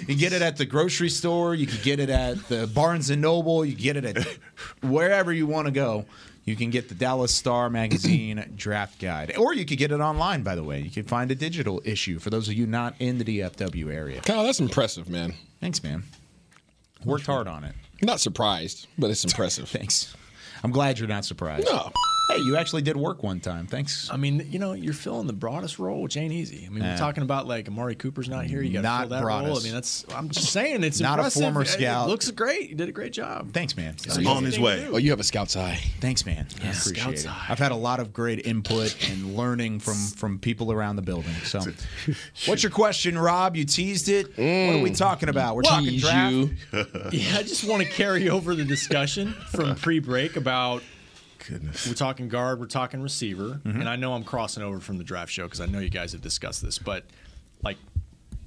[0.07, 1.55] you get it at the grocery store.
[1.55, 3.65] You can get it at the Barnes and Noble.
[3.65, 4.27] You can get it at
[4.83, 6.05] wherever you want to go.
[6.45, 10.43] You can get the Dallas Star Magazine draft guide, or you could get it online.
[10.43, 13.19] By the way, you can find a digital issue for those of you not in
[13.19, 14.21] the DFW area.
[14.21, 15.35] Kyle, that's impressive, man.
[15.61, 16.05] Thanks, man.
[17.05, 17.75] Worked hard on it.
[18.01, 19.69] Not surprised, but it's impressive.
[19.69, 20.15] Thanks.
[20.63, 21.67] I'm glad you're not surprised.
[21.67, 21.91] No.
[22.29, 23.69] Hey, you actually did work one time.
[23.69, 24.11] Thanks.
[24.11, 26.67] I mean, you know, you're filling the broadest role, which ain't easy.
[26.67, 26.93] I mean, Yeah.
[26.93, 28.63] we're talking about like Amari Cooper's not here.
[28.63, 29.59] You got to fill that role.
[29.59, 30.05] I mean, that's.
[30.13, 32.09] I'm just saying, it's Not a former scout.
[32.09, 32.71] It looks great.
[32.71, 33.53] You did a great job.
[33.53, 33.95] Thanks, man.
[34.05, 34.87] It's an On his way.
[34.87, 34.95] do.
[34.95, 35.79] Oh, you have a scout's eye.
[36.01, 36.49] Thanks, man.
[36.63, 37.31] I appreciate scout's it.
[37.31, 37.47] Eye.
[37.49, 41.35] I've had a lot of great input and learning from from people around the building.
[41.45, 41.61] So,
[42.47, 43.55] what's your question, Rob?
[43.55, 44.31] You teased it.
[44.31, 44.97] what are we mm.
[44.97, 45.55] talking about?
[45.55, 46.33] We're talking draft.
[46.33, 46.51] you.
[47.13, 50.83] yeah, I just want to carry over the discussion from pre-break about.
[51.49, 51.87] Goodness.
[51.87, 53.81] We're talking guard, we're talking receiver, Mm-hmm.
[53.81, 56.13] and I know I'm crossing over from the draft show because I know you guys
[56.13, 57.05] have discussed this, but
[57.63, 57.77] like,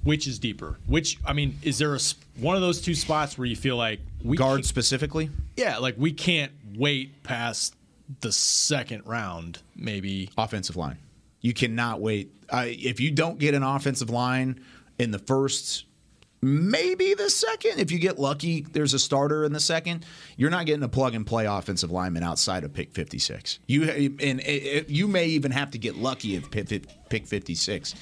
[0.02, 0.78] which is deeper?
[0.86, 3.76] Which I mean, is there a s- one of those two spots where you feel
[3.76, 5.30] like we Guard specifically?
[5.56, 7.74] Yeah, like we can't wait past
[8.20, 10.30] the second round, maybe.
[10.38, 10.96] Offensive line.
[11.42, 12.32] You cannot wait.
[12.48, 14.60] Uh, if you don't get an offensive line
[14.98, 15.84] in the first,
[16.42, 20.04] maybe the second, if you get lucky, there's a starter in the second.
[20.36, 23.58] You're not getting a plug and play offensive lineman outside of pick 56.
[23.66, 24.42] You and
[24.88, 27.94] you may even have to get lucky at pick, pick 56.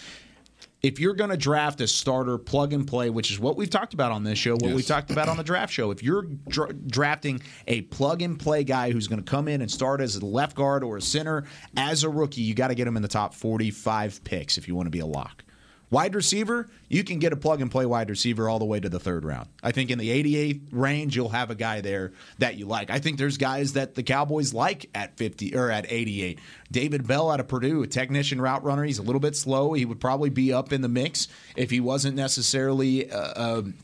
[0.80, 3.94] If you're going to draft a starter plug and play, which is what we've talked
[3.94, 6.72] about on this show, what we talked about on the draft show, if you're dra-
[6.72, 10.24] drafting a plug and play guy who's going to come in and start as a
[10.24, 11.44] left guard or a center
[11.76, 14.76] as a rookie, you got to get him in the top 45 picks if you
[14.76, 15.42] want to be a lock.
[15.90, 18.88] Wide receiver, you can get a plug and play wide receiver all the way to
[18.90, 19.48] the third round.
[19.62, 22.90] I think in the 88 range, you'll have a guy there that you like.
[22.90, 26.38] I think there's guys that the Cowboys like at 50 or at 88.
[26.70, 28.84] David Bell out of Purdue, a technician route runner.
[28.84, 29.72] He's a little bit slow.
[29.72, 33.10] He would probably be up in the mix if he wasn't necessarily.
[33.10, 33.74] Uh, um,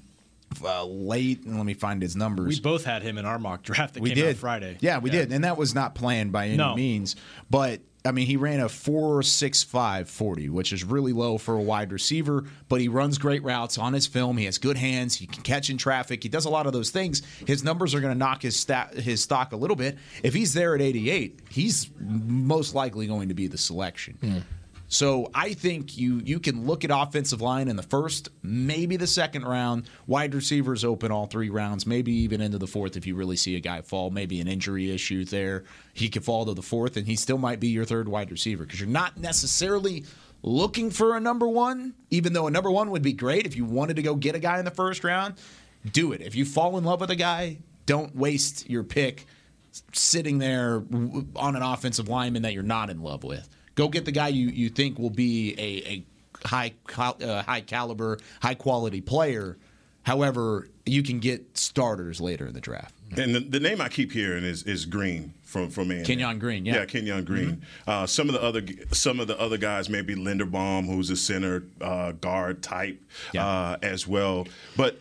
[0.63, 1.45] uh, late.
[1.47, 2.47] Let me find his numbers.
[2.47, 4.77] We both had him in our mock draft that we came did out Friday.
[4.81, 6.77] Yeah, we did, and that was not planned by any No.
[6.77, 7.17] means.
[7.51, 11.57] But I mean, he ran a four six five forty, which is really low for
[11.57, 12.45] a wide receiver.
[12.69, 14.37] But he runs great routes on his film.
[14.37, 15.17] He has good hands.
[15.17, 16.23] He can catch in traffic.
[16.23, 17.23] He does a lot of those things.
[17.47, 19.97] His numbers are going to knock his stat, his stock a little bit.
[20.23, 24.19] If he's there at eighty eight, he's most likely going to be the selection.
[24.21, 24.39] Hmm.
[24.95, 29.09] So I think you you can look at offensive line in the first, maybe the
[29.09, 29.89] second round.
[30.07, 33.57] Wide receivers open all three rounds, maybe even into the fourth if you really see
[33.57, 34.11] a guy fall.
[34.11, 37.59] Maybe an injury issue there, he could fall to the fourth, and he still might
[37.59, 40.05] be your third wide receiver because you're not necessarily
[40.45, 41.95] looking for a number one.
[42.11, 44.39] Even though a number one would be great if you wanted to go get a
[44.39, 45.35] guy in the first round,
[45.91, 46.21] do it.
[46.21, 49.27] If you fall in love with a guy, don't waste your pick
[49.93, 50.85] sitting there
[51.35, 53.49] on an offensive lineman that you're not in love with.
[53.75, 56.05] Go get the guy you, you think will be a, a
[56.47, 59.57] high uh, high caliber, high quality player.
[60.03, 62.95] However, you can get starters later in the draft.
[63.17, 66.05] And the, the name I keep hearing is is Green from from A&M.
[66.05, 66.77] Kenyon Green, yeah.
[66.77, 67.63] yeah, Kenyon Green.
[67.87, 71.65] Uh, some of the other some of the other guys, maybe Linderbaum, who's a center
[71.81, 73.01] uh, guard type
[73.39, 74.47] uh, as well.
[74.77, 75.01] But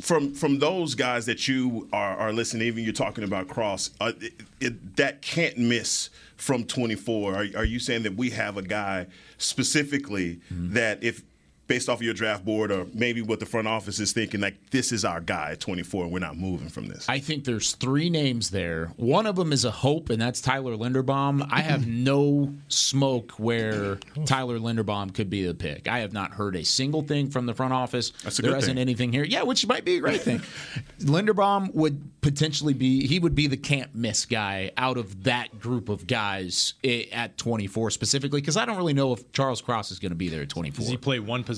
[0.00, 4.12] from from those guys that you are, are listening, even you're talking about Cross, uh,
[4.20, 7.34] it, it, that can't miss from 24.
[7.34, 9.06] Are, are you saying that we have a guy
[9.38, 10.74] specifically mm-hmm.
[10.74, 11.22] that if
[11.66, 14.70] based off of your draft board or maybe what the front office is thinking like
[14.70, 17.72] this is our guy at 24 and we're not moving from this I think there's
[17.72, 18.86] three names there.
[18.96, 21.46] One of them is a hope, and that's Tyler Linderbaum.
[21.50, 23.96] I have no smoke where
[24.26, 25.88] Tyler Linderbaum could be the pick.
[25.88, 28.10] I have not heard a single thing from the front office.
[28.22, 28.78] That's a there good isn't thing.
[28.80, 29.24] anything here.
[29.24, 30.40] Yeah, which might be a great thing.
[31.00, 35.88] Linderbaum would potentially be he would be the can't miss guy out of that group
[35.88, 39.98] of guys eh, at 24 specifically because I don't really know if Charles Cross is
[39.98, 40.80] going to be there at 24.
[40.80, 41.53] Does he play one position?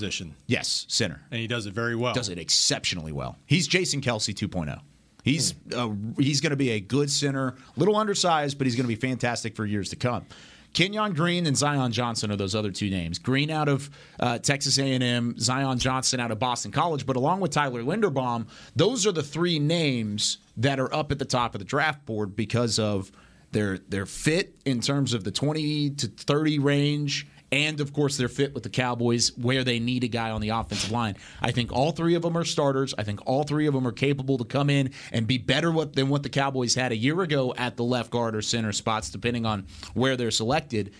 [0.46, 1.22] Yes, center.
[1.30, 2.14] And he does it very well.
[2.14, 3.36] Does it exceptionally well.
[3.46, 4.80] He's Jason Kelce 2.0.
[5.22, 8.88] He's uh, he's going to be a good center, little undersized, but he's going to
[8.88, 10.24] be fantastic for years to come.
[10.72, 13.18] Kenyon Green and Zion Johnson are those other two names.
[13.18, 13.88] Green out of
[14.20, 17.06] uh, Texas A&M, Zion Johnson out of Boston College.
[17.06, 21.24] But along with Tyler Linderbaum, those are the three names that are up at the
[21.24, 23.10] top of the draft board because of
[23.52, 28.28] their their fit in terms of the 20 to 30 range and of course their
[28.28, 31.16] fit with the Cowboys where they need a guy on the offensive line.
[31.40, 32.94] I think all three of them are starters.
[32.98, 35.94] I think all three of them are capable to come in and be better what,
[35.94, 39.10] than what the Cowboys had a year ago at the left guard or center spots
[39.10, 40.92] depending on where they're selected.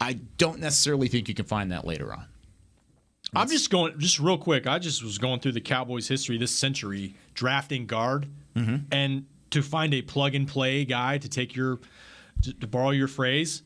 [0.00, 2.24] I don't necessarily think you can find that later on.
[3.34, 4.66] I'm just going, just real quick.
[4.66, 8.76] I just was going through the Cowboys' history this century, drafting guard, Mm-hmm.
[8.92, 11.78] and to find a plug and play guy to take your,
[12.42, 13.62] to, to borrow your phrase.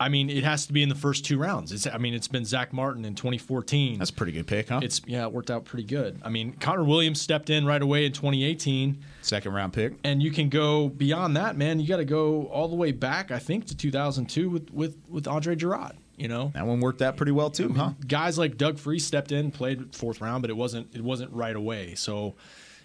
[0.00, 1.72] I mean, it has to be in the first two rounds.
[1.72, 3.98] It's, I mean, it's been Zack Martin in 2014.
[3.98, 4.80] That's a pretty good pick, huh?
[4.82, 6.18] It's yeah, it worked out pretty good.
[6.24, 10.30] I mean, Connor Williams stepped in right away in 2018, second round pick, and you
[10.30, 11.80] can go beyond that, man.
[11.80, 15.28] You got to go all the way back, I think, to 2002 with with with
[15.28, 15.96] Andre Gurode.
[16.16, 17.92] You know, that one worked out pretty well too, huh?
[18.06, 21.56] Guys like Doug Free stepped in, played fourth round, but it wasn't it wasn't right
[21.56, 21.94] away.
[21.94, 22.36] So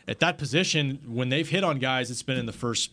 [0.07, 2.91] at that position, when they've hit on guys, it's been in the first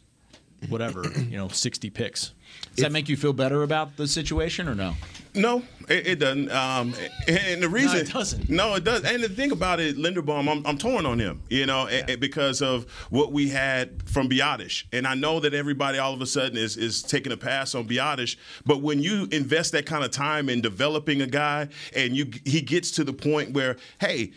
[0.68, 2.32] whatever you know 60 picks.
[2.74, 4.94] Does that make you feel better about the situation or no?
[5.34, 6.50] No, it, it doesn't.
[6.50, 6.94] Um,
[7.26, 8.50] and the reason it doesn't.
[8.50, 9.02] No, it does.
[9.04, 11.40] And the thing about it, Linderbaum, I'm, I'm torn on him.
[11.48, 15.54] You know, and- and because of what we had from Biadasz, and I know that
[15.54, 18.36] everybody all of a sudden is is taking a pass on Biadasz.
[18.66, 22.60] But when you invest that kind of time in developing a guy, and you he
[22.60, 24.32] gets to the point where, hey.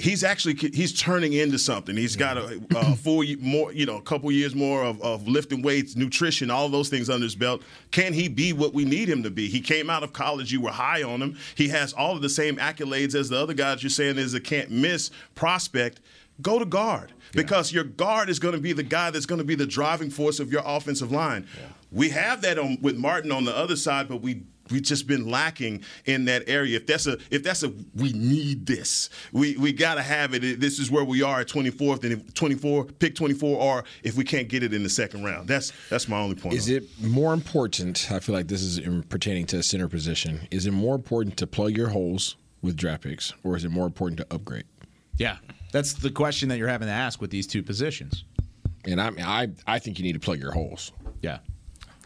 [0.00, 1.96] He's actually he's turning into something.
[1.96, 2.92] He's got a, a mm-hmm.
[2.94, 6.68] full ye- more, you know, a couple years more of, of lifting weights, nutrition, all
[6.68, 7.62] those things under his belt.
[7.90, 9.48] Can he be what we need him to be?
[9.48, 10.52] He came out of college.
[10.52, 11.36] You were high on him.
[11.54, 13.82] He has all of the same accolades as the other guys.
[13.82, 16.00] You're saying is a can't miss prospect.
[16.40, 19.44] Go to guard because your guard is going to be the guy that's going to
[19.44, 21.46] be the driving force of your offensive line.
[21.92, 25.28] We have that on, with Martin on the other side, but we we've just been
[25.28, 26.76] lacking in that area.
[26.76, 29.10] If that's a if that's a we need this.
[29.32, 30.60] We we got to have it.
[30.60, 34.24] This is where we are at 24th and if 24 pick 24 or if we
[34.24, 35.48] can't get it in the second round.
[35.48, 36.54] That's that's my only point.
[36.54, 38.08] Is on it more important?
[38.10, 40.46] I feel like this is in pertaining to a center position.
[40.50, 43.86] Is it more important to plug your holes with draft picks, or is it more
[43.86, 44.64] important to upgrade?
[45.16, 45.36] Yeah,
[45.72, 48.24] that's the question that you're having to ask with these two positions.
[48.84, 50.92] And I mean, I I think you need to plug your holes.
[51.22, 51.38] Yeah.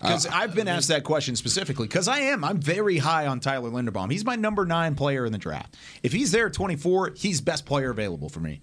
[0.00, 1.86] Because I've been asked that question specifically.
[1.86, 4.10] Because I am, I'm very high on Tyler Linderbaum.
[4.10, 5.76] He's my number nine player in the draft.
[6.02, 8.60] If he's there at 24, he's best player available for me.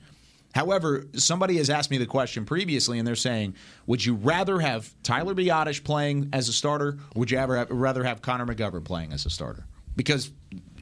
[0.53, 4.93] However, somebody has asked me the question previously, and they're saying, would you rather have
[5.01, 9.13] Tyler Biadasz playing as a starter, would you ever have, rather have Connor McGovern playing
[9.13, 9.65] as a starter?
[9.95, 10.31] Because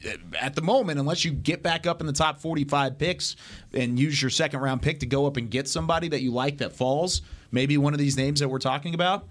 [0.04, 0.10] uh,
[0.40, 3.36] at the moment, unless you get back up in the top 45 picks
[3.72, 6.58] and use your second round pick to go up and get somebody that you like
[6.58, 7.22] that falls,
[7.52, 9.28] maybe one of these names that we're talking about,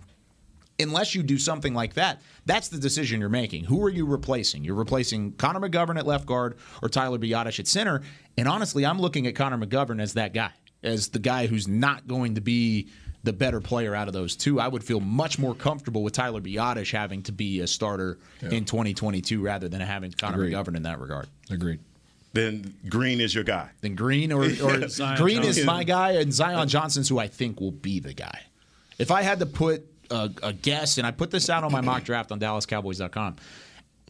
[0.79, 3.65] unless you do something like that, that's the decision you're making.
[3.65, 4.63] Who are you replacing?
[4.63, 8.01] You're replacing Connor McGovern at left guard or Tyler Biadasz at center.
[8.37, 10.51] And honestly, I'm looking at Connor McGovern as that guy,
[10.83, 12.87] as the guy who's not going to be
[13.23, 14.61] the better player out of those two.
[14.61, 18.51] I would feel much more comfortable with Tyler Biadasz having to be a starter Yeah.
[18.51, 20.53] in 2022 rather than having Connor Agreed.
[20.53, 21.27] McGovern in that regard.
[21.49, 21.79] Agreed.
[22.31, 23.69] Then Green is your guy.
[23.81, 27.59] Then Green or, or Zion Green is my guy, and Zion Johnson's who I think
[27.59, 28.41] will be the guy.
[28.99, 31.81] If I had to put a, a guess, and I put this out on my
[31.81, 33.35] mock draft on DallasCowboys.com,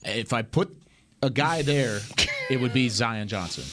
[0.03, 0.75] if I put
[1.21, 1.99] a guy there,
[2.49, 3.63] it would be Zion Johnson.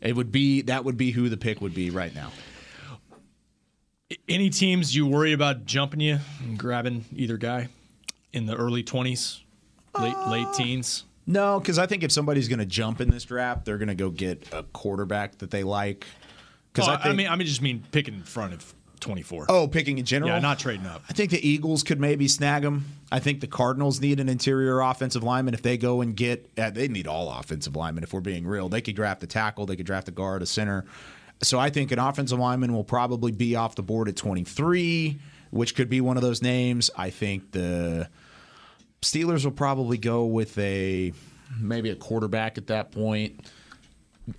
[0.00, 2.32] It would be that would be who the pick would be right now.
[4.28, 7.68] Any teams you worry about jumping you and grabbing either guy
[8.32, 9.40] in the early 20s,
[9.98, 11.04] late uh, late teens?
[11.26, 13.94] No, because I think if somebody's going to jump in this draft, they're going to
[13.94, 16.06] go get a quarterback that they like.
[16.72, 19.46] Because Oh, I, think, mean, I mean, just mean picking in front of 24.
[19.48, 20.30] Oh, picking in general?
[20.30, 21.02] Yeah, not trading up.
[21.08, 22.84] I think the Eagles could maybe snag him.
[23.10, 25.54] I think the Cardinals need an interior offensive lineman.
[25.54, 28.04] If they go and get, uh, they need all offensive linemen.
[28.04, 30.46] If we're being real, they could draft a tackle, they could draft a guard, a
[30.46, 30.84] center.
[31.42, 35.18] So I think an offensive lineman will probably be off the board at 23,
[35.50, 36.90] which could be one of those names.
[36.96, 38.08] I think the
[39.00, 41.12] Steelers will probably go with a
[41.58, 43.40] maybe a quarterback at that point.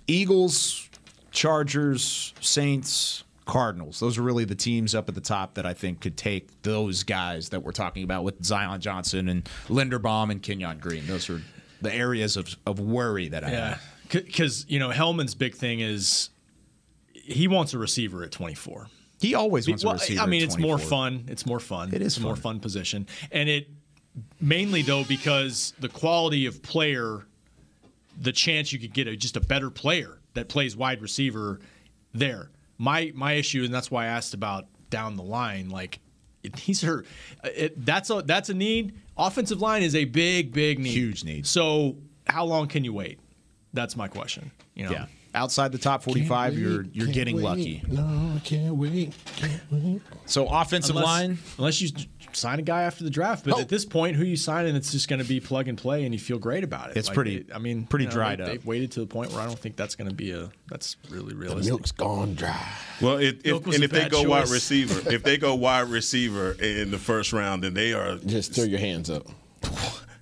[0.06, 0.88] Eagles,
[1.32, 4.00] Chargers, Saints, Cardinals.
[4.00, 7.02] Those are really the teams up at the top that I think could take those
[7.02, 11.06] guys that we're talking about with Zion Johnson and Linderbaum and Kenyon Green.
[11.06, 11.42] Those are
[11.82, 13.82] the areas of, of worry that I Yeah, have.
[14.24, 16.30] because you know Hellman's big thing is
[17.12, 18.86] he wants a receiver at 24.
[19.20, 21.26] He always wants a Well, receiver I mean, it's more fun.
[21.28, 21.90] It's more fun.
[21.92, 22.54] It is It's a more fun.
[22.54, 23.68] fun position, and it
[24.40, 27.26] mainly though because the quality of player,
[28.18, 31.60] the chance you could get a, just a better player that plays wide receiver
[32.14, 32.48] there.
[32.82, 35.70] My my issue, and that's why I asked about down the line.
[35.70, 36.00] Like
[36.66, 37.04] these are,
[37.44, 38.94] it, that's a that's a need.
[39.16, 41.46] Offensive line is a big big need, Huge need.
[41.46, 43.20] So how long can you wait?
[43.72, 44.50] That's my question.
[44.74, 44.92] You know.
[44.92, 45.06] Yeah.
[45.34, 47.82] Outside the top 45, you're you're getting lucky.
[47.88, 49.14] No, I can't wait.
[49.36, 50.02] Can't wait.
[50.26, 51.88] So offensive unless, line, unless you
[52.36, 53.44] sign a guy after the draft.
[53.44, 53.60] But Oh.
[53.60, 56.04] at this point, who you sign and it's just going to be plug and play,
[56.04, 56.96] and you feel great about it.
[56.96, 58.48] It's pretty- it- I mean, pretty you know, dried they, up.
[58.50, 60.50] They've waited to the point where I don't think that's going to be a.
[60.68, 61.70] That's really The realistic.
[61.70, 62.68] milk's gone dry.
[63.00, 65.88] Well, if, Milk if, and if they bad go wide receiver, if they go wide
[65.88, 69.26] receiver in the first round, then they are Just throw your hands up.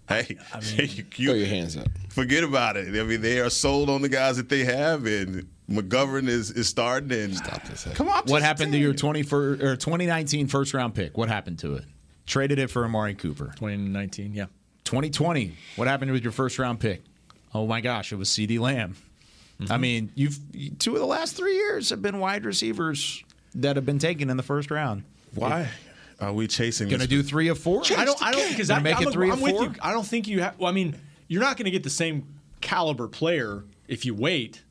[0.09, 0.27] Hey,
[0.77, 1.87] you, Throw your hands up.
[2.09, 2.89] forget about it.
[2.99, 6.67] I mean, they are sold on the guys that they have, and McGovern is, is
[6.69, 7.13] starting.
[7.13, 7.87] And Stop this.
[7.95, 11.17] come on, what happened to your 20 or 2019 first round pick?
[11.17, 11.85] What happened to it?
[12.31, 13.47] Traded it for Amari Cooper.
[13.57, 14.45] 2019, yeah.
[14.85, 17.03] 2020, what happened with your first round pick?
[17.53, 18.95] Oh my gosh, it was CeeDee Lamb.
[19.61, 19.73] Mm-hmm.
[19.73, 20.39] I mean, you've
[20.79, 23.25] two of the last three years have been wide receivers
[23.57, 25.03] that have been taken in the first round.
[25.35, 25.71] Why
[26.21, 26.89] are we chasing?
[26.89, 27.83] Going to do three of four?
[27.97, 28.23] I don't.
[28.23, 29.65] I don't because Gonna I make I'm, it three I'm or with four?
[29.65, 29.75] you.
[29.83, 30.57] I don't think you have.
[30.57, 32.27] Well, I mean, you're not going to get the same
[32.61, 34.63] caliber player if you wait.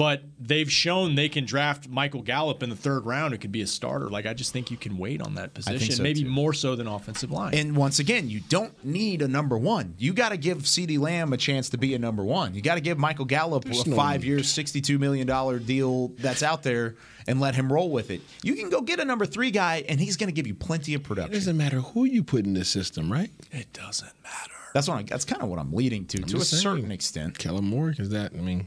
[0.00, 3.34] But they've shown they can draft Michael Gallup in the third round.
[3.34, 4.08] It could be a starter.
[4.08, 6.28] Like I just think you can wait on that position, so, maybe too.
[6.30, 7.52] more so than offensive line.
[7.52, 9.94] And once again, you don't need a number one.
[9.98, 12.54] You got to give CeeDee Lamb a chance to be a number one.
[12.54, 14.28] You got to give Michael Gallup There's a no five need.
[14.28, 15.26] year, $62 million
[15.66, 16.96] deal that's out there
[17.26, 18.22] and let him roll with it.
[18.42, 20.94] You can go get a number three guy, and he's going to give you plenty
[20.94, 21.34] of production.
[21.34, 23.30] It doesn't matter who you put in this system, right?
[23.52, 24.54] it doesn't matter.
[24.72, 26.62] That's what I, that's kind of what I'm leading to, to a saying.
[26.62, 27.38] certain extent.
[27.38, 28.32] Kellen Moore, is that?
[28.32, 28.66] I mean,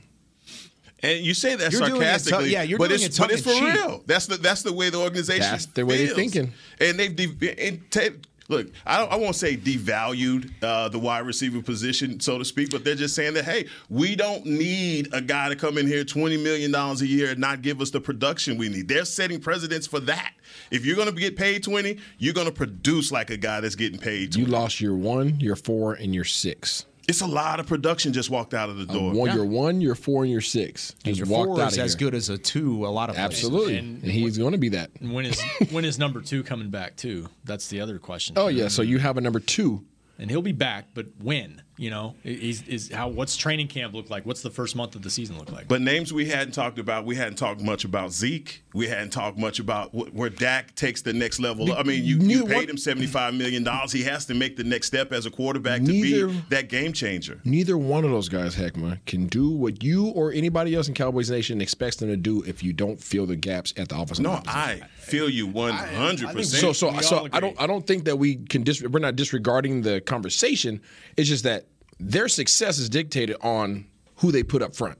[1.03, 3.31] And you say that You're doing it sarcastically, yeah, you're but doing it's it but
[3.31, 3.83] it's for tongue-in-cheek.
[3.85, 4.03] real.
[4.07, 5.41] That's the that's the way the organization.
[5.41, 6.53] That's the way they're thinking.
[6.79, 8.11] And they've de- and te-
[8.47, 8.67] look.
[8.85, 12.85] I don't, I won't say devalued uh, the wide receiver position, so to speak, but
[12.85, 16.37] they're just saying that hey, we don't need a guy to come in here twenty
[16.37, 18.87] million dollars a year and not give us the production we need.
[18.87, 20.33] They're setting precedents for that.
[20.71, 23.75] If you're going to get paid twenty, you're going to produce like a guy that's
[23.75, 24.31] getting paid.
[24.31, 24.45] 20.
[24.45, 26.85] you lost your one, your four, and your six.
[27.07, 29.11] It's a lot of production just walked out of the door.
[29.13, 30.91] One, Your one, your four, and your six.
[31.05, 31.99] And Just your walked four out is of as here.
[31.99, 33.43] good as a two, a lot of places.
[33.45, 34.91] Absolutely, And and, he's going to be that.
[35.01, 35.41] And when is
[35.71, 37.27] when is number two coming back too?
[37.43, 38.37] That's the other question.
[38.37, 39.83] Oh yeah, so you have a number two.
[40.19, 41.62] and he'll be back, but when?
[41.75, 44.27] You know, is, is how what's training camp look like?
[44.27, 45.67] What's the first month of the season look like?
[45.67, 48.63] But names we hadn't talked about, we hadn't talked much about Zeke.
[48.75, 51.73] We hadn't talked much about wh- where Dak takes the next level.
[51.73, 53.67] I mean, you, you paid him $75 million.
[53.89, 57.41] He has to make the next step as a quarterback to be that game changer.
[57.43, 61.31] Neither one of those guys, Heckma, can do what you or anybody else in Cowboys
[61.31, 64.31] Nation expects them to do if you don't fill the gaps at the offensive No,
[64.31, 64.43] line.
[64.47, 66.45] I feel you 100%.
[66.45, 68.63] So, so, so I don't, I don't think that we can.
[68.63, 70.81] Dis- we're not disregarding the conversation.
[71.17, 71.65] It's just that
[71.99, 73.85] their success is dictated on
[74.17, 74.97] who they put up front.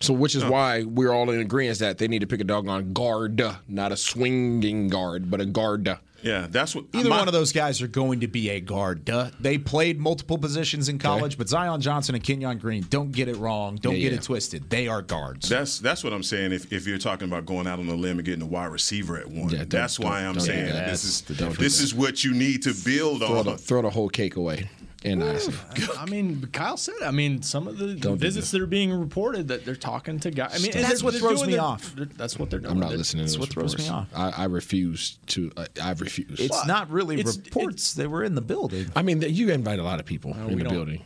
[0.00, 0.50] So, which is Oh.
[0.50, 3.96] why we're all in agreement that they need to pick a doggone guard, not a
[3.96, 5.88] swinging guard, but a guard.
[6.22, 6.86] Yeah, that's what.
[6.94, 9.04] Either my- one of those guys are going to be a guard.
[9.04, 9.30] Duh.
[9.38, 13.36] They played multiple positions in college, but Zion Johnson and Kenyon Green, don't get it
[13.36, 13.76] wrong.
[13.80, 14.18] Don't Yeah, get yeah.
[14.18, 14.68] it twisted.
[14.70, 15.48] They are guards.
[15.50, 16.52] That's that's what I'm saying.
[16.52, 19.18] If, if you're talking about going out on a limb and getting a wide receiver
[19.18, 20.88] at one, don't- that's why I'm saying that.
[20.88, 21.60] this is this that.
[21.60, 23.44] is what you need to build Throw on.
[23.46, 24.70] the, throw the whole cake away.
[25.04, 25.50] And nice.
[25.98, 26.94] I mean, Kyle said.
[27.04, 30.18] I mean, some of the Don't do visits that are being reported that they're talking
[30.20, 30.54] to guys.
[30.54, 31.94] I mean, and That's they're- what they're throws doing me their- off.
[31.94, 32.72] they're- That's what they're doing.
[32.72, 34.10] I'm not They're- listening to that's those what throws me reports.
[34.16, 35.52] I, I refuse to.
[35.58, 36.40] I, I refuse.
[36.40, 37.92] It's not really It's- reports.
[37.92, 38.90] they were in the building.
[38.96, 40.72] I mean, you invite a lot of people No, in we the don't.
[40.72, 41.02] building.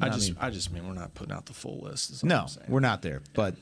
[0.00, 2.10] I I just, mean- I just mean we're not putting out the full list.
[2.10, 2.66] is all No, I'm saying.
[2.70, 3.20] we're not there.
[3.34, 3.56] But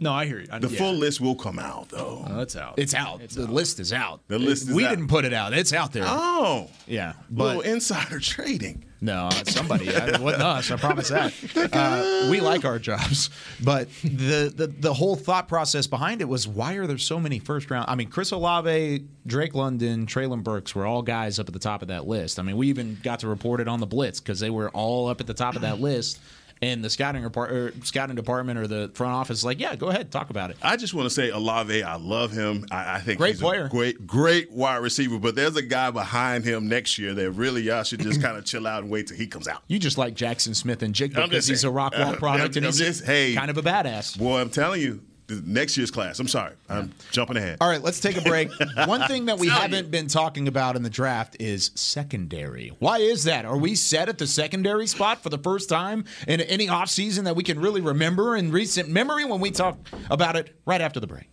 [0.00, 0.48] No, I hear you.
[0.50, 0.78] I, The yeah.
[0.78, 2.26] full list will come out though.
[2.28, 2.74] No, it's out.
[2.76, 3.20] it's out.
[3.28, 4.20] the list is out.
[4.28, 4.90] The list is we out.
[4.90, 5.52] didn't put it out.
[5.54, 6.02] It's out there.
[6.06, 8.84] Oh, Yeah, little insider trading.
[9.02, 9.88] No, somebody.
[9.88, 10.70] It wasn't us.
[10.70, 11.32] I promise that.
[11.72, 13.30] Uh, we like our jobs,
[13.62, 17.38] but the, the the whole thought process behind it was why are there so many
[17.38, 17.86] first round?
[17.88, 21.80] I mean, Chris Olave, Drake London, Treylon Burks were all guys up at the top
[21.80, 22.38] of that list.
[22.38, 25.08] I mean, we even got to report it on the Blitz because they were all
[25.08, 26.18] up at the top of that list.
[26.62, 29.88] And the scouting report, or scouting department, or the front office, is like, yeah, go
[29.88, 30.58] ahead, talk about it.
[30.62, 32.66] I just want to say Olave, I love him.
[32.70, 33.64] I, I think Great he's player.
[33.64, 35.18] a great, great wide receiver.
[35.18, 38.44] But there's a guy behind him next year that really y'all should just kind of
[38.44, 39.62] chill out and wait till he comes out.
[39.68, 41.74] You just like Jaxon Smith and I'm because he's a saying.
[41.74, 43.34] Rockwall product and I'm he's just- hey.
[43.34, 44.18] kind of a badass.
[44.18, 45.00] Boy, I'm telling you,
[45.30, 46.18] next year's class.
[46.18, 47.58] I'm sorry, I'm jumping ahead.
[47.60, 48.50] All right, let's take a break.
[48.86, 52.72] One thing that we haven't been talking about in the draft is secondary.
[52.78, 53.44] Why is that?
[53.44, 57.36] Are we set at the secondary spot for the first time in any offseason that
[57.36, 59.78] we can really remember in recent memory when we talk
[60.10, 61.28] about it right after the break?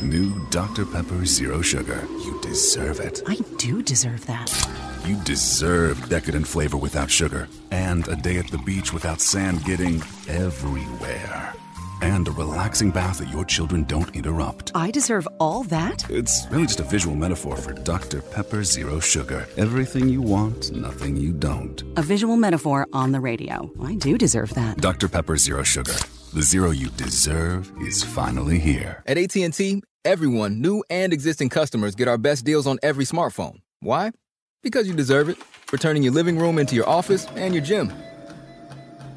[0.00, 0.86] New Dr.
[0.86, 2.06] Pepper Zero Sugar.
[2.24, 3.22] You deserve it.
[3.26, 4.50] I do deserve that.
[5.04, 7.48] You deserve decadent flavor without sugar.
[7.70, 11.54] And a day at the beach without sand getting everywhere.
[12.08, 14.72] And a relaxing bath that your children don't interrupt.
[14.74, 16.08] I deserve all that?
[16.08, 18.22] It's really just a visual metaphor for Dr.
[18.22, 19.46] Pepper Zero Sugar.
[19.58, 21.82] Everything you want, nothing you don't.
[21.98, 23.70] A visual metaphor on the radio.
[23.82, 24.78] I do deserve that.
[24.78, 25.06] Dr.
[25.08, 25.92] Pepper Zero Sugar.
[26.32, 29.02] The zero you deserve is finally here.
[29.06, 33.60] At AT&T, everyone, new and existing customers, get our best deals on every smartphone.
[33.80, 34.12] Why?
[34.62, 35.36] Because you deserve it.
[35.66, 37.92] For turning your living room into your office and your gym.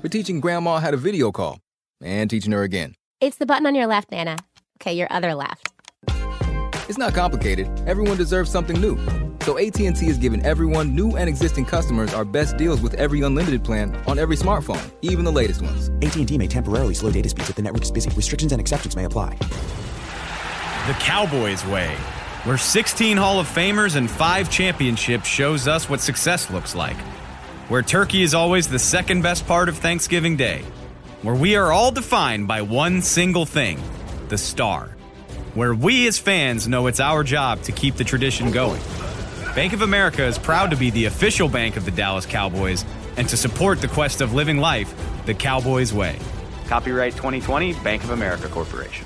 [0.01, 1.61] For teaching grandma how to video call.
[2.02, 2.95] And teaching her again.
[3.20, 4.38] It's the button on your left, Nana.
[4.82, 5.72] Okay, your other left.
[6.89, 7.68] It's not complicated.
[7.88, 8.97] Everyone deserves something new.
[9.41, 13.64] So AT&T is giving everyone, new and existing customers, our best deals with every unlimited
[13.64, 15.89] plan on every smartphone, even the latest ones.
[16.02, 18.10] AT&T may temporarily slow data speeds if the network is busy.
[18.12, 19.36] Restrictions and exceptions may apply.
[20.88, 21.95] The Cowboys way,
[22.43, 26.97] where 16 Hall of Famers and 5 championships shows us what success looks like.
[27.70, 30.64] Where turkey is always the second best part of Thanksgiving Day.
[31.22, 33.80] Where we are all defined by one single thing
[34.30, 34.97] the star.
[35.53, 38.82] Where we as fans know it's our job to keep the tradition going.
[39.53, 42.86] Bank of America is proud to be the official bank of the Dallas Cowboys
[43.17, 44.95] and to support the quest of living life
[45.28, 46.17] the Cowboys way.
[46.67, 49.05] Copyright 2020 Bank of America Corporation.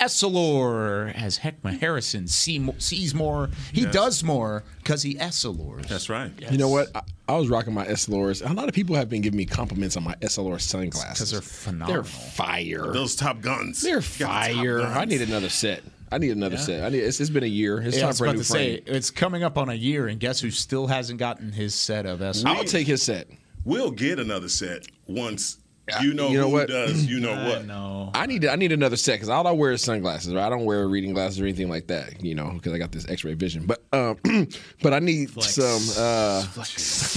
[0.00, 3.50] Essilor as Heckma Harrison see sees more.
[3.72, 3.92] He Yes.
[3.94, 5.86] does more because he Essilors.
[5.88, 6.32] That's right.
[6.50, 6.88] You know what?
[6.94, 8.48] I, I was rocking my SLRs.
[8.48, 11.12] A lot of people have been giving me compliments on my Essilor sunglasses.
[11.18, 12.02] Because they're phenomenal.
[12.02, 12.92] They're fire.
[12.92, 13.82] Those Top Guns.
[13.82, 14.82] They're Yeah, the Top fire.
[14.82, 15.82] I need another set.
[16.12, 16.62] I need another Yeah.
[16.62, 16.84] set.
[16.84, 16.98] I need.
[17.04, 17.80] It's, it's been a year.
[17.80, 18.96] It's Yeah, I time was for a about new to say frame.
[18.96, 22.18] it's coming up on a year, and guess who still hasn't gotten his set of
[22.18, 22.46] Essilor?
[22.46, 23.28] I'll take his set.
[23.64, 25.58] We'll get another set once
[26.00, 26.68] you know, you know who what?
[26.68, 27.06] does.
[27.06, 27.64] You know what?
[27.66, 28.10] No.
[28.14, 28.44] I need.
[28.44, 30.34] I need another set because all I wear is sunglasses.
[30.34, 30.44] Right?
[30.44, 32.22] I don't wear reading glasses or anything like that.
[32.24, 33.66] You know, because I got this X-ray vision.
[33.66, 34.18] But um,
[34.82, 35.82] but I need some.
[35.96, 36.44] Uh,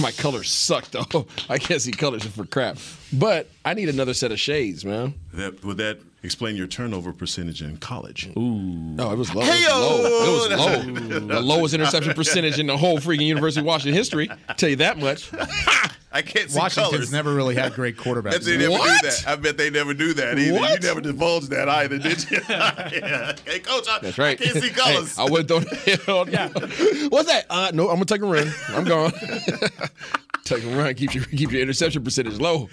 [0.00, 1.26] my colors suck though.
[1.48, 2.78] I can't see colors for crap.
[3.12, 5.14] But I need another set of shades, man.
[5.32, 8.28] That, would that explain your turnover percentage in college?
[8.36, 8.40] Ooh.
[8.40, 9.42] No, it was low.
[9.42, 10.06] It was low.
[10.06, 11.18] It was low.
[11.34, 14.28] the lowest interception percentage in the whole freaking University of Washington history.
[14.56, 15.30] Tell you that much.
[16.12, 17.12] I can't see Washington's colors.
[17.12, 18.44] never really had great Bet quarterbacks.
[18.44, 19.00] they never What?
[19.02, 19.24] do that.
[19.26, 20.60] I bet they never do that either.
[20.60, 20.80] What?
[20.80, 22.38] You never divulged that either, did you?
[22.48, 23.34] yeah.
[23.44, 24.40] Hey, coach, I, That's right.
[24.40, 25.16] I can't see colors.
[25.16, 26.24] Hey, I would throw.
[26.26, 26.48] yeah.
[27.08, 27.46] What's that?
[27.50, 28.48] Uh, no, I'm gonna take a run.
[28.68, 29.10] I'm gone.
[30.44, 30.94] take a run.
[30.94, 32.68] Keep your keep your interception percentage low.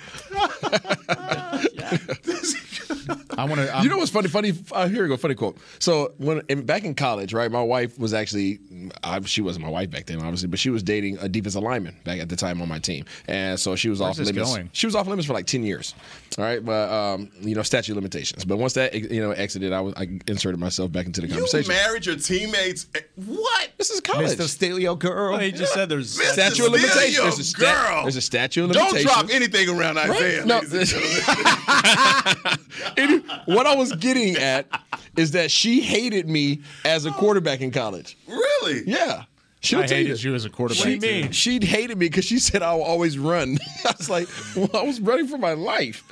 [3.38, 3.80] I want to.
[3.84, 4.28] you know what's funny?
[4.28, 4.54] Funny.
[4.72, 5.18] Uh, here we go.
[5.18, 5.58] Funny quote.
[5.80, 7.52] So when in, back in college, right?
[7.52, 8.60] My wife was actually.
[9.04, 11.96] Uh, she wasn't my wife back then, obviously, but she was dating a defensive lineman
[12.04, 14.52] back at the time on my team, and so she was Where's off limits.
[14.52, 14.70] going?
[14.74, 15.94] She was off limits for like ten years.
[16.38, 18.46] All right, but um, you know, statute of limitations.
[18.46, 21.34] But once that you know exited, I was I inserted myself back into the you
[21.34, 21.70] conversation.
[21.74, 22.88] married your teammates.
[22.96, 23.70] Eh, What?
[23.78, 24.32] This is college.
[24.38, 24.48] Mr.
[24.48, 25.32] Stelio girl.
[25.34, 26.34] Well, he just said there's Mr.
[26.34, 27.18] statute of limitations.
[27.18, 28.02] There's a, your stat- girl.
[28.04, 30.40] there's a statute of Don't drop anything around Isaiah.
[30.40, 30.48] Right?
[30.48, 30.62] No,
[32.98, 33.22] ladies.
[33.30, 34.68] Any- what I was getting at
[35.16, 37.14] is that she hated me as a oh.
[37.14, 38.18] quarterback in college.
[38.28, 38.84] really?
[38.86, 39.24] Yeah.
[39.62, 40.32] She'll I hated you.
[40.32, 40.84] you as a quarterback.
[40.84, 41.32] She, too.
[41.32, 43.60] she hated me because she said I will always run.
[43.86, 46.04] I was like, well, I was running for my life.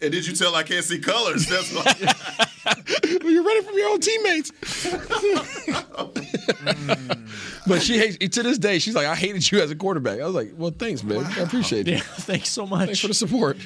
[0.00, 1.46] And did you tell I can't see colors?
[1.46, 2.00] That's like,
[3.22, 4.50] Well, You're running from your own teammates.
[7.66, 8.78] but she hates to this day.
[8.78, 10.20] She's like, I hated you as a quarterback.
[10.20, 11.24] I was like, well, thanks, man.
[11.24, 11.92] I appreciate it.
[11.92, 12.86] Yeah, thanks so much.
[12.86, 13.56] Thanks for the support.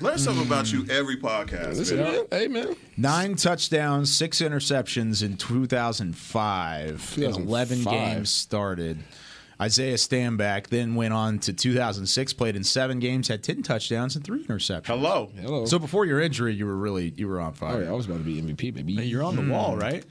[0.00, 0.52] Learn something hmm.
[0.52, 1.76] about you every podcast.
[1.76, 2.12] Listen, man.
[2.12, 2.24] man.
[2.30, 2.76] Hey, man.
[2.96, 7.14] Nine touchdowns, six interceptions in 2005.
[7.16, 8.98] in 11 games started.
[9.60, 14.24] Isaiah Stanback then went on to 2006, played in seven games, had 10 touchdowns and
[14.24, 14.86] three interceptions.
[14.86, 15.30] Hello.
[15.38, 15.66] Hello.
[15.66, 17.82] So before your injury, you were really you were on Oh, fire.
[17.82, 18.96] yeah, I was about to be MVP, baby.
[18.96, 19.50] Hey, You're on the hmm.
[19.50, 20.04] wall, right?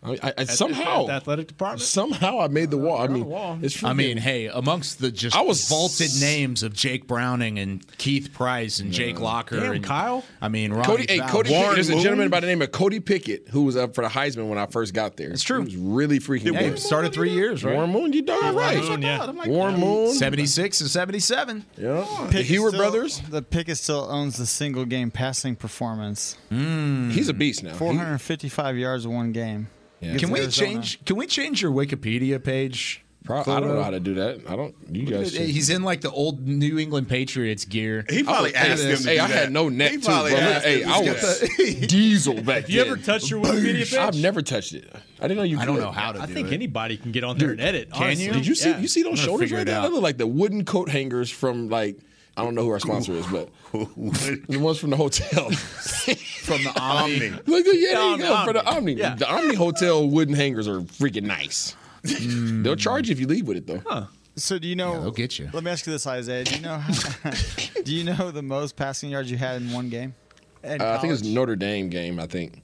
[0.00, 1.82] I, I, I At- somehow, at the athletic department.
[1.82, 3.02] somehow I made the wall.
[3.02, 3.58] I mean, wall.
[3.60, 7.84] it's I mean, hey, amongst the just I was- vaulted names of Jake Browning and
[7.98, 10.22] Keith Price and Jake Locker Damn, and Kyle.
[10.40, 13.00] I mean, Ronnie Cody, hey, Cody, Pickett, there's a gentleman by the name of Cody
[13.00, 15.30] Pickett who was up for the Heisman when I first got there.
[15.30, 15.58] It's true.
[15.64, 16.78] He was really freaking Hey, good.
[16.78, 17.74] started three years, right?
[17.74, 18.78] Warren Moon, you darn right.
[18.82, 19.32] Moon, yeah.
[19.46, 21.64] Warren Moon, 76 and 77.
[21.76, 21.88] yeah.
[22.20, 23.20] The Pickett Hewitt still- brothers.
[23.28, 26.36] The Pickett still owns the single game passing performance.
[26.50, 27.10] Hmm.
[27.10, 27.74] He's a beast now.
[27.74, 29.66] 455 yards in one game.
[30.00, 30.16] Yeah.
[30.16, 30.68] Can we Arizona.
[30.70, 31.04] change?
[31.04, 33.04] Can we change your Wikipedia page?
[33.24, 34.40] Pro- I don't know how to do that.
[34.48, 34.74] I don't.
[34.90, 35.32] You guys.
[35.34, 35.42] should.
[35.42, 38.06] He's in like the old New England Patriots gear.
[38.08, 39.34] He oh, probably asked was- hey, him to Hey, do I that.
[39.34, 40.14] had no neck He too, bro.
[40.14, 41.40] probably asked Hey, him I was
[41.88, 42.86] diesel back you then.
[42.92, 43.94] ever touched your Wikipedia page?
[43.96, 44.90] I've never touched it.
[45.20, 45.58] I didn't know you.
[45.58, 46.54] I don't know how to I do think it.
[46.54, 47.92] anybody can get on there and edit.
[47.92, 48.24] Can honestly.
[48.26, 48.32] you?
[48.32, 48.70] Did you see?
[48.70, 48.78] Yeah.
[48.78, 49.82] You see those shoulders right it there?
[49.82, 51.98] They look like the wooden coat hangers from like
[52.38, 55.50] I don't know who our sponsor is, but the ones from the hotel.
[55.50, 57.30] from the Omni.
[57.46, 58.92] Like, yeah, there you go the for the Omni.
[58.92, 58.92] Omni.
[58.94, 59.14] Yeah.
[59.16, 61.74] The Omni Hotel wooden hangers are freaking nice.
[62.04, 64.06] They'll charge you if you leave with it though.
[64.36, 65.00] So do you know?
[65.00, 65.50] they'll get you.
[65.52, 66.44] Let me ask you this, Isaiah.
[66.44, 66.78] Do you know?
[66.78, 67.30] How,
[67.84, 70.14] do you know the most passing yards you had in one game?
[70.62, 71.34] In Uh, I think it's college?
[71.34, 72.20] Notre Dame game.
[72.20, 72.62] I think.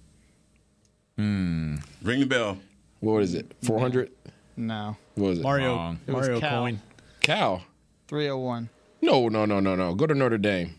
[1.19, 2.59] Ring the bell.
[3.01, 3.53] What is it?
[3.65, 4.13] Four hundred.
[4.57, 5.43] no What is it?
[5.43, 5.99] Mario Wrong.
[6.07, 6.63] It was Mario Cal.
[6.63, 6.81] Coin.
[7.21, 7.63] Cal.
[8.07, 8.69] 301.
[9.05, 9.95] No, no, no, no, no.
[9.95, 10.75] Go to Notre Dame.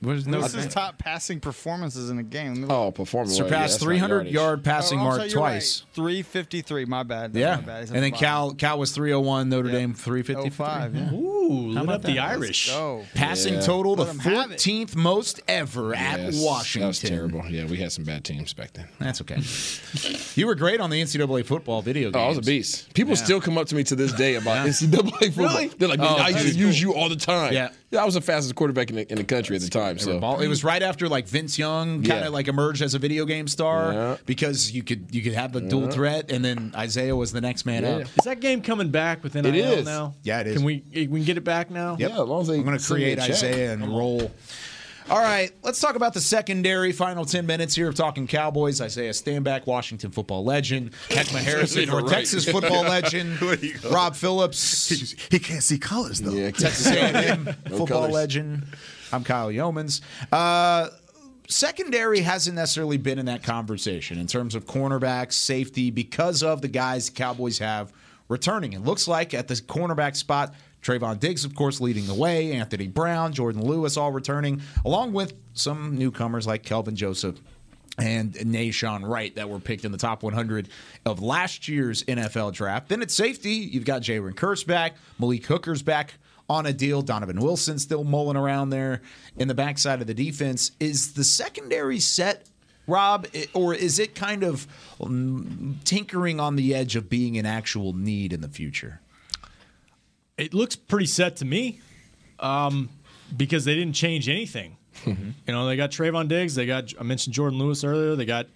[0.00, 2.54] What is This is top passing performances in a game.
[2.54, 2.74] Let me.
[2.74, 3.38] Oh, performance.
[3.38, 5.50] well, yeah, Surpassed 300 yard passing Oh, mark sorry, you're right.
[5.52, 5.84] twice.
[5.92, 6.86] 353.
[6.86, 7.34] My bad.
[7.34, 7.90] That's Yeah, my bad.
[7.90, 8.10] And then.
[8.12, 10.50] Cal Cal was 301, Notre Dame 353.
[10.50, 11.10] 05, yeah.
[11.50, 12.20] Ooh, lit about up the that?
[12.20, 12.68] Irish.
[12.68, 13.04] Go.
[13.14, 13.60] Passing Yeah.
[13.60, 14.60] total, the Let 'em have it.
[14.60, 16.80] 14th most ever at Washington.
[16.82, 17.44] That was terrible.
[17.50, 18.86] Yeah, we had some bad teams back then.
[18.98, 19.40] That's okay.
[20.36, 22.16] you were great on the NCAA football video games.
[22.16, 22.92] Oh, I was a beast.
[22.94, 23.24] People Yeah.
[23.24, 24.66] still come up to me to this day about Yeah.
[24.72, 25.48] NCAA football.
[25.48, 25.68] Really?
[25.78, 26.56] They're like, oh, man, Oh, I used to dude.
[26.56, 27.52] use you all the time.
[27.52, 27.68] Yeah.
[27.98, 29.98] I was the fastest quarterback in the, in the country at the time.
[29.98, 32.28] So ball- it was right after like Vince Young kind of Yeah.
[32.28, 34.16] like emerged as a video game star Yeah.
[34.26, 37.66] because you could you could have the dual threat, and then Isaiah was the next
[37.66, 37.88] man Yeah.
[37.90, 38.02] up.
[38.02, 39.84] Is that game coming back with NIL It is.
[39.84, 40.14] now?
[40.22, 40.56] Yeah, it is.
[40.58, 41.96] Can we we can get it back now?
[41.98, 43.30] yeah, as long as they I'm going to send me a create.
[43.30, 44.30] Isaiah and roll.
[45.08, 46.92] All right, let's talk about the secondary.
[46.92, 48.80] Final 10 minutes here of talking Cowboys.
[48.80, 50.92] Isaiah Stanback, Washington football legend.
[51.08, 52.10] Heckma Harrison, You're or right.
[52.10, 53.38] Texas football legend.
[53.40, 53.90] Where you go?
[53.90, 54.88] Rob Phillips,
[55.30, 56.32] He can't see colors though.
[56.32, 58.12] Yeah, Texas A&M football colors.
[58.12, 58.66] legend.
[59.12, 60.00] I'm Kyle Youmans.
[60.30, 60.88] Uh,
[61.48, 66.68] secondary hasn't necessarily been in that conversation in terms of cornerbacks, safety, because of the
[66.68, 67.92] guys the Cowboys have
[68.28, 68.74] returning.
[68.74, 72.86] It looks like at the cornerback spot, Trevon Diggs, of course, leading the way, Anthony
[72.86, 77.40] Brown, Jourdan Lewis all returning, along with some newcomers like Kelvin Joseph
[77.98, 80.68] and Nahshon Wright that were picked in the top 100
[81.04, 82.88] of last year's NFL draft.
[82.88, 86.14] Then at safety, you've got Jayron Kearse back, Malik Hooker's back
[86.48, 89.02] on a deal, Donovan Wilson still mulling around there
[89.36, 90.72] in the backside of the defense.
[90.80, 92.46] Is the secondary set,
[92.86, 94.66] Rob, or is it kind of
[95.00, 99.00] um, tinkering on the edge of being an actual need in the future?
[100.40, 101.80] It looks pretty set to me
[102.38, 102.88] um,
[103.36, 104.76] because they didn't change anything.
[105.06, 106.54] You know, they got Trevon Diggs.
[106.54, 108.16] They got I mentioned Jourdan Lewis earlier.
[108.16, 108.46] They got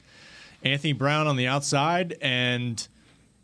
[0.63, 2.87] Anthony Brown on the outside and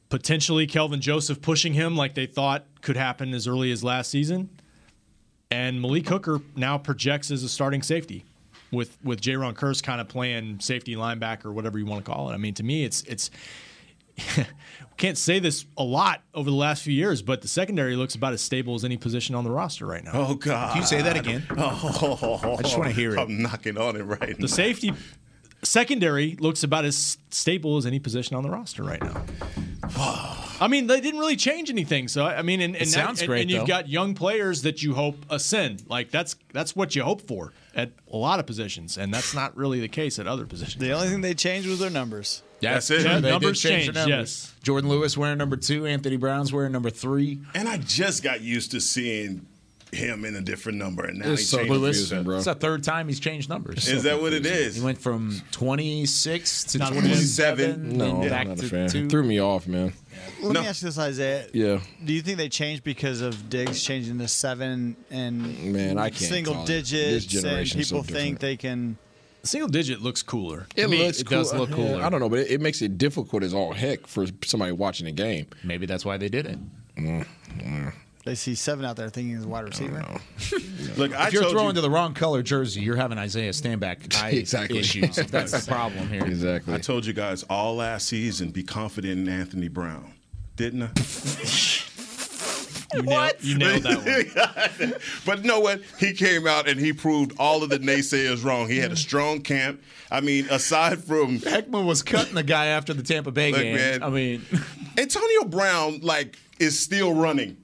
[0.09, 4.51] potentially Kelvin Joseph pushing him like they thought could happen as early as last season.
[5.51, 8.25] And Malik Hooker now projects as a starting safety
[8.71, 12.35] with with Jayron Kearse kind of playing safety linebacker, whatever you want to call it.
[12.35, 13.31] I mean, to me, it's it's
[15.01, 18.35] can't say this a lot over the last few years, but the secondary looks about
[18.35, 20.11] as stable as any position on the roster right now.
[20.13, 20.73] Oh God!
[20.73, 21.43] Can you say that again?
[21.57, 23.19] Oh, I just wanna hear it.
[23.19, 24.37] I'm knocking on it right now.
[24.39, 24.93] The safety
[25.63, 29.25] secondary looks about as stable as any position on the roster right now.
[30.61, 32.09] I mean, they didn't really change anything.
[32.09, 34.83] So I mean, and, and, It sounds and- great, and you've got young players that
[34.83, 35.85] you hope ascend.
[35.89, 39.57] Like that's that's what you hope for at a lot of positions, and that's not
[39.57, 40.81] really the case at other positions.
[40.81, 42.43] The only thing they changed was their numbers.
[42.61, 43.03] That's it.
[43.05, 44.55] Yeah, They did numbers change their changed, numbers.
[44.65, 47.41] Jourdan Lewis wearing number two, Anthony Brown's wearing number three.
[47.55, 49.47] And I just got used to seeing
[49.93, 52.37] him in a different number, and now It's he so changed confusing, bro.
[52.37, 53.89] It's the third time he's changed numbers.
[53.89, 54.77] Is that what it is?
[54.77, 57.99] He went from 26 to Not 27.
[57.99, 58.89] No, then back I'm not a to fan.
[58.89, 59.09] two.
[59.09, 59.93] Threw me off, man.
[60.43, 61.47] Let me ask you this, Isaiah.
[61.53, 61.81] Yeah.
[62.05, 66.21] Do you think they changed because of Diggs changing to seven and Man, I can't
[66.21, 66.65] single call.
[66.67, 68.97] This digits and generation's so people think they can?
[69.43, 70.67] Single digit looks cooler.
[70.77, 71.39] It To me, looks it cool.
[71.39, 72.03] does look Yeah, cooler.
[72.03, 75.07] I don't know, but it, it makes it difficult as all heck for somebody watching
[75.07, 75.47] a game.
[75.65, 76.59] Maybe that's why they did it.
[76.97, 77.27] Mm,
[77.59, 77.93] mm.
[78.27, 80.05] They see seven out there thinking he's a wide receiver.
[80.99, 84.15] Look, I if you're throwing you- to the wrong color jersey, you're having Isaiah Stanback
[84.23, 84.79] eye Exactly.
[84.79, 85.17] issues.
[85.31, 86.25] That's the problem here.
[86.27, 86.75] Exactly.
[86.75, 90.13] I told you guys all last season be confident in Anthony Brown,
[90.57, 90.89] didn't I?
[92.95, 94.95] You nailed, you nailed that one.
[95.27, 95.81] but you know what?
[95.99, 98.69] He came out and he proved all of the naysayers wrong.
[98.69, 99.81] He had a strong camp.
[100.11, 103.77] I mean, aside from Heckman was cutting the guy after the Tampa Bay Look, game.
[103.77, 104.03] man.
[104.03, 104.45] I mean,
[104.99, 107.57] Antonio Brown, like, is still running.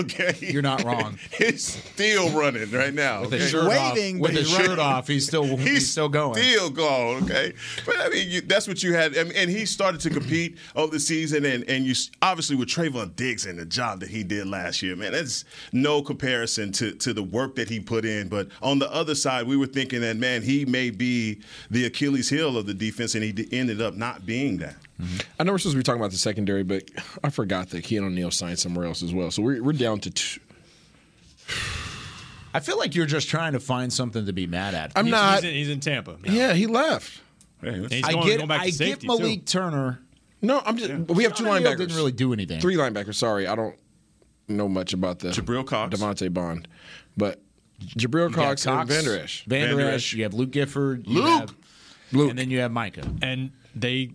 [0.00, 1.18] Okay, You're not wrong.
[1.38, 3.20] he's still running right now.
[3.20, 3.38] with okay?
[3.42, 6.34] his shirt Waving, off, with his shirt off, he's still he's, He's still going.
[6.34, 7.52] Still going, okay.
[7.84, 10.58] But I mean, you, that's what you had, I mean, and he started to compete
[10.76, 14.22] over the season, and and you obviously with Trevon Diggs and the job that he
[14.22, 18.28] did last year, man, that's no comparison to to the work that he put in.
[18.28, 21.40] But on the other side, we were thinking that man, he may be
[21.70, 24.76] the Achilles heel of the defense, and he ended up not being that.
[25.02, 25.16] Mm-hmm.
[25.40, 26.84] I know we're supposed to be talking about the secondary, but
[27.24, 29.30] I forgot that Keanu O'Neal signed somewhere else as well.
[29.30, 30.40] So we're, we're down to two.
[32.54, 34.92] I feel like you're just trying to find something to be mad at.
[34.94, 35.42] I'm He's- not.
[35.42, 36.18] He's in, he's in Tampa.
[36.22, 36.32] now.
[36.32, 37.20] Yeah, he left.
[37.62, 39.22] And he's I get going back I safety get too.
[39.22, 40.00] Malik Turner.
[40.42, 40.90] No, I'm just.
[41.08, 41.78] We have two Sean linebackers.
[41.78, 42.60] Didn't really do anything.
[42.60, 43.14] Three linebackers.
[43.14, 43.76] Sorry, I don't
[44.48, 45.96] know much about the Jabril Cox.
[45.96, 46.66] DeVante Bond,
[47.16, 47.40] but
[47.80, 49.44] Jabril You got Cox, and Vander Esch.
[49.44, 50.12] Vander Esch, Esch.
[50.14, 51.06] You have Luke Gifford.
[51.06, 51.40] you Luke!
[51.40, 51.54] have-
[52.10, 52.30] Luke.
[52.30, 53.08] And then you have Micah.
[53.22, 54.10] and they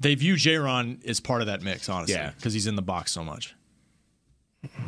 [0.00, 2.30] they view Jayron as part of that mix, honestly, Yeah.
[2.36, 3.54] because he's in the box so much.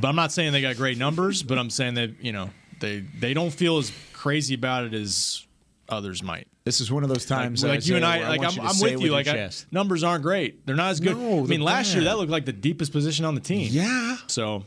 [0.01, 2.51] But I'm not saying they got great numbers, but I'm saying that you know
[2.81, 5.47] they they don't feel as crazy about it as
[5.89, 6.49] others might.
[6.65, 8.81] This is one of those times, like, like you and Isaiah, I, like I'm, I'm
[8.81, 9.11] with it you.
[9.11, 11.17] Like I, numbers aren't great; they're not as good.
[11.17, 13.69] No, I mean, they're last year that looked like the deepest position on the team.
[13.71, 14.17] Yeah.
[14.27, 14.65] So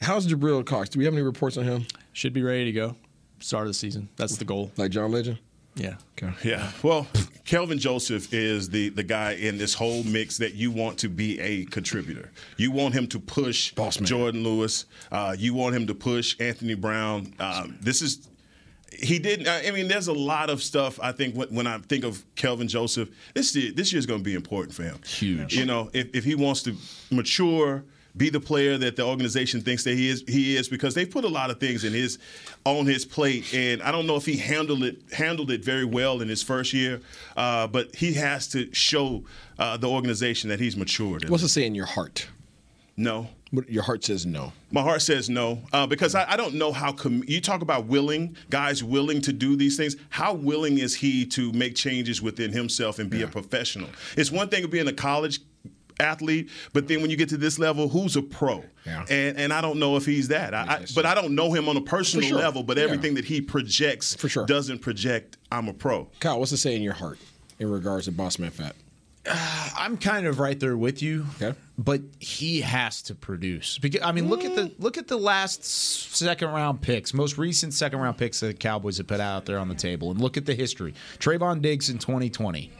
[0.00, 0.88] How's Jabril Cox?
[0.90, 1.86] Do we have any reports on him?
[2.12, 2.96] should be ready to go.
[3.40, 4.08] Start of the season.
[4.16, 4.70] That's the goal.
[4.76, 5.38] Like John Legend?
[5.78, 5.94] Yeah.
[6.42, 6.70] Yeah.
[6.82, 7.06] Well,
[7.44, 11.38] Kelvin Joseph is the the guy in this whole mix that you want to be
[11.40, 12.30] a contributor.
[12.56, 14.08] You want him to push Boss man.
[14.08, 14.86] Jourdan Lewis.
[15.10, 17.32] Uh, you want him to push Anthony Brown.
[17.38, 18.28] Um, this is.
[18.90, 19.46] He didn't.
[19.48, 20.98] I mean, there's a lot of stuff.
[21.00, 24.20] I think when, when I think of Kelvin Joseph, this year, this year is going
[24.20, 24.98] to be important for him.
[25.06, 25.54] Huge.
[25.54, 26.74] You know, if, if he wants to
[27.10, 27.84] mature,
[28.18, 31.24] be the player that the organization thinks that he is, he is because they put
[31.24, 32.18] a lot of things in his
[32.64, 36.20] on his plate, and I don't know if he handled it handled it very well
[36.20, 37.00] in his first year,
[37.36, 39.24] uh, but he has to show
[39.58, 41.28] uh, the organization that he's matured.
[41.30, 42.28] What's it say in your heart?
[42.96, 43.28] No.
[43.66, 44.52] Your heart says no.
[44.72, 47.86] My heart says no uh, because I, I don't know how com- you talk about
[47.86, 49.96] willing guys willing to do these things.
[50.10, 53.88] How willing is he to make changes within himself and be a professional?
[54.18, 55.40] It's one thing of being a college
[56.00, 58.64] athlete, but then when you get to this level, who's a pro?
[58.86, 59.04] Yeah.
[59.08, 60.54] And and I don't know if he's that.
[60.54, 62.38] I, I, but I don't know him on a personal sure.
[62.38, 62.62] level.
[62.62, 62.84] But Yeah.
[62.84, 64.46] everything that he projects For sure.
[64.46, 65.36] doesn't project.
[65.50, 66.08] I'm a pro.
[66.20, 67.18] Kyle, what's to say in your heart
[67.58, 68.74] in regards to Boss Man Fat?
[69.76, 71.26] I'm kind of right there with you.
[71.40, 71.56] Okay.
[71.76, 73.78] But he has to produce.
[73.78, 74.74] Because I mean, look at the mm.
[74.78, 78.98] look at the last second round picks, most recent second round picks that the Cowboys
[78.98, 80.94] have put out there on the table, and look at the history.
[81.18, 82.72] Trevon Diggs in 2020.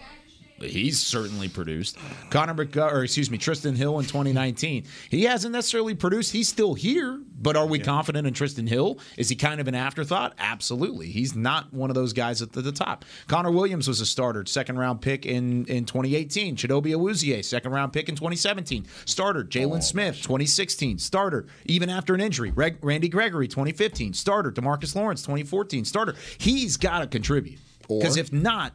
[0.61, 1.97] He's certainly produced.
[2.31, 4.85] Connor McGovern, or excuse me, Trysten Hill in 2019.
[5.11, 6.33] He hasn't necessarily produced.
[6.33, 8.99] He's still here, but are we confident in Trysten Hill?
[9.17, 10.35] Is he kind of an afterthought?
[10.39, 11.09] Absolutely.
[11.09, 13.05] He's not one of those guys at the, the top.
[13.29, 16.57] Connor Williams was a starter, second round pick in, in 2018.
[16.57, 18.87] Chidobe Awuzie, second round pick in 2017.
[19.05, 19.45] Starter.
[19.45, 20.99] Jalen oh, Smith, 2016.
[20.99, 21.47] Starter.
[21.67, 22.51] Even after an injury.
[22.51, 24.13] Reg, Randy Gregory, 2015.
[24.13, 24.51] Starter.
[24.51, 25.85] Demarcus Lawrence, 2014.
[25.85, 26.15] Starter.
[26.39, 27.59] He's got to contribute.
[27.89, 28.75] Because if not,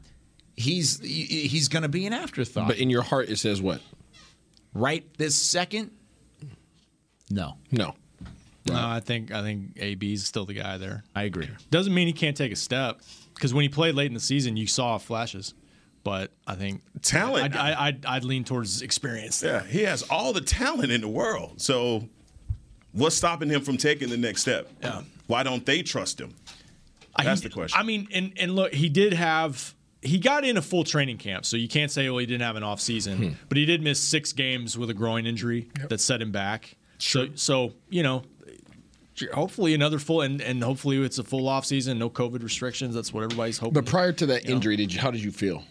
[0.55, 2.67] he's he's going to be an afterthought.
[2.67, 3.81] But in your heart, it says what?
[4.75, 5.91] right this second,
[7.29, 7.57] no.
[7.71, 7.95] No.
[8.65, 11.03] No, I think I think AB is still the guy there.
[11.13, 11.49] I agree.
[11.69, 13.01] Doesn't mean he can't take a step
[13.33, 15.53] because when he played late in the season, you saw flashes.
[16.05, 17.55] But I think Talent.
[17.55, 19.43] I'd, I- I'd, I'd lean towards experience.
[19.43, 21.61] Yeah, he has all the talent in the world.
[21.61, 22.07] So,
[22.93, 24.69] what's stopping him from taking the next step?
[24.81, 25.01] Yeah.
[25.27, 26.33] Why don't they trust him?
[27.17, 27.77] That's he- the question.
[27.79, 29.73] I mean, and and look, he did have
[30.03, 32.55] he got in a full training camp, so you can't say well, he didn't have
[32.55, 33.29] an off season, Hmm.
[33.49, 36.75] but he did miss six games with a groin injury that set him back.
[36.97, 38.23] So so you know.
[39.31, 42.95] Hopefully another full and, and hopefully it's a full off season, no COVID restrictions.
[42.95, 43.73] That's what everybody's hoping.
[43.75, 44.55] But prior to that You know?
[44.55, 45.63] injury, did you, how did you feel?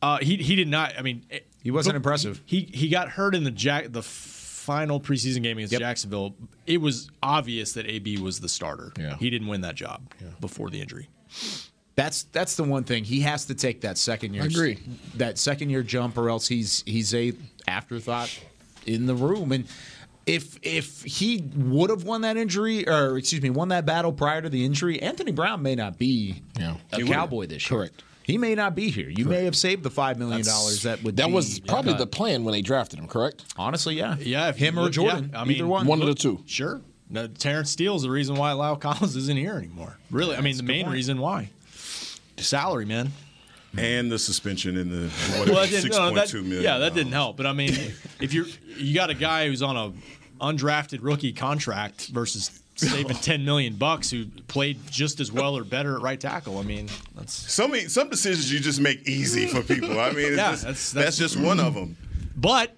[0.00, 0.94] Uh, he he did not.
[0.98, 1.26] I mean,
[1.62, 2.40] He wasn't but impressive.
[2.46, 6.36] He he got hurt in the Jack the final preseason game against Jacksonville.
[6.66, 8.94] It was obvious that AB was the starter.
[8.98, 9.16] Yeah.
[9.18, 11.10] he didn't win that job before the injury.
[11.96, 14.42] That's that's the one thing he has to take that second year.
[14.42, 14.78] I agree.
[15.16, 17.32] That second year jump, or else he's he's a
[17.68, 18.36] afterthought
[18.86, 19.52] in the room.
[19.52, 19.66] And
[20.26, 24.42] if if he would have won that injury, or excuse me, won that battle prior
[24.42, 26.76] to the injury, Anthony Brown may not be Yeah.
[26.92, 27.14] a He would've.
[27.16, 27.78] Cowboy this year.
[27.78, 28.02] Correct.
[28.24, 29.10] He may not be here.
[29.10, 31.16] You may have saved the five million dollars that would.
[31.18, 31.98] That be was probably cut.
[31.98, 33.44] the plan when they drafted him, correct?
[33.56, 35.86] Honestly, yeah, Yeah, if him or look- Jourdan, yeah, I mean, either one.
[35.86, 36.42] One of the two.
[36.46, 36.80] Sure.
[37.10, 39.98] No, Terence Steele's the reason why La'el Collins isn't here anymore.
[40.10, 40.94] Really, I mean, the main point.
[40.94, 41.50] reason why.
[42.42, 43.12] Salary, man.
[43.76, 46.62] and the suspension in the Well, whatever, six point that- two million.
[46.62, 47.36] Yeah, that didn't help.
[47.36, 47.72] But I mean,
[48.20, 49.92] if you're you got a guy who's on a
[50.44, 55.96] undrafted rookie contract versus saving ten million bucks who played just as well or better
[55.96, 56.58] at right tackle.
[56.58, 59.98] I mean, that's Some some decisions you just make easy for people.
[60.00, 61.96] I mean, Yeah, just, that's- that's, that's- just one of them.
[62.36, 62.74] But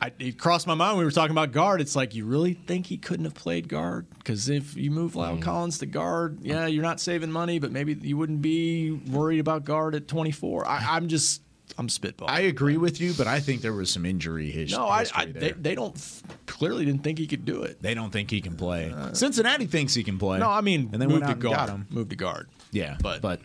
[0.00, 1.80] I, it crossed my mind when we were talking about guard.
[1.80, 5.38] It's like you really think he couldn't have played guard because if you move Mm.
[5.38, 9.38] La'el Collins to guard, yeah, you're not saving money, but maybe you wouldn't be worried
[9.40, 10.66] about guard at 24.
[10.68, 11.42] I, I'm just
[11.78, 12.28] I'm spitballing.
[12.30, 15.22] I agree with you, but I think there was some injury his- no, I, history
[15.22, 15.40] I there.
[15.40, 17.80] they, they don't clearly didn't think he could do it.
[17.82, 18.94] They don't think he can play.
[19.14, 20.38] Cincinnati thinks he can play.
[20.38, 21.56] No, I mean and they move went to guard.
[21.56, 21.86] got him.
[21.90, 22.48] Move to guard.
[22.70, 23.40] Yeah, But- but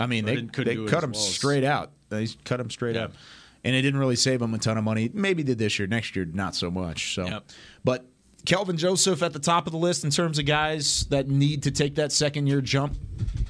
[0.00, 1.90] I mean But they they cut him well as- straight out.
[2.10, 3.12] They cut him straight out,
[3.68, 5.10] and it didn't really save him a ton of money.
[5.12, 5.86] Maybe did this year.
[5.86, 7.14] Next year, not so much.
[7.14, 7.44] So, Yep.
[7.84, 8.06] but
[8.46, 11.70] Kelvin Joseph at the top of the list in terms of guys that need to
[11.70, 12.96] take that second year jump.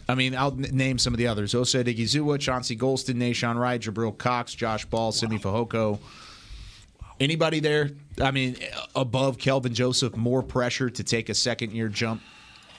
[0.08, 3.80] I mean, I'll n- name some of the others: Osa Odighizuwa, Chauncey Golston, Nahshon Wright,
[3.80, 6.00] Jabril Cox, Josh Ball, Simi Fehoko.
[7.20, 7.90] Anybody there?
[8.20, 8.56] I mean,
[8.94, 12.22] above Kelvin Joseph, more pressure to take a second year jump.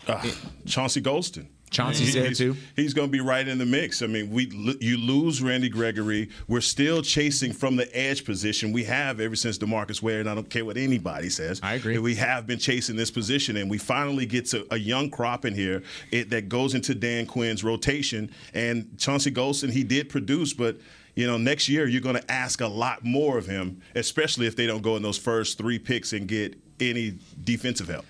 [0.07, 0.25] Uh,
[0.65, 1.47] Chauncey Golston.
[1.71, 2.55] Chauncey's there too.
[2.75, 4.01] He's going to be right in the mix.
[4.01, 4.47] I mean, we
[4.79, 6.29] you lose Randy Gregory.
[6.47, 8.71] We're still chasing from the edge position.
[8.71, 11.59] We have ever since Demarcus Ware, and I don't care what anybody says.
[11.61, 11.97] I agree.
[11.97, 15.53] We have been chasing this position, and we finally get to a young crop in
[15.53, 18.31] here it, that goes into Dan Quinn's rotation.
[18.53, 20.77] And Chauncey Golston, he did produce, but
[21.15, 24.55] you know, next year you're going to ask a lot more of him, especially if
[24.55, 28.05] they don't go in those first three picks and get any defensive help.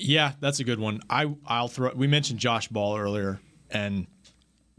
[0.00, 1.00] Yeah, that's a good one.
[1.10, 1.92] I I'll throw.
[1.94, 3.40] We mentioned Josh Ball earlier,
[3.70, 4.06] and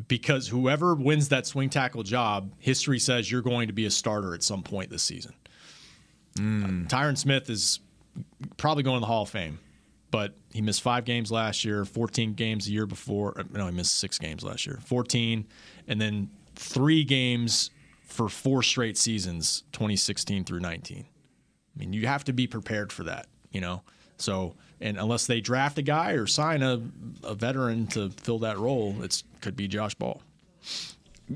[0.08, 4.34] because whoever wins that swing tackle job, history says you're going to be a starter
[4.34, 5.34] at some point this season.
[6.38, 6.86] Hmm.
[6.86, 7.80] Tyron Smith is
[8.58, 9.60] probably going to the Hall of Fame,
[10.10, 13.38] but he missed five games last year, 14 games the year before.
[13.40, 15.46] uh, No, he missed six games last year, 14,
[15.88, 17.70] and then three games
[18.06, 21.06] for four straight seasons, 2016 through 19.
[21.06, 23.84] I mean, you have to be prepared for that, you know.
[24.18, 26.82] So, and unless they draft a guy or sign a,
[27.24, 30.22] a veteran to fill that role, it could be Josh Ball.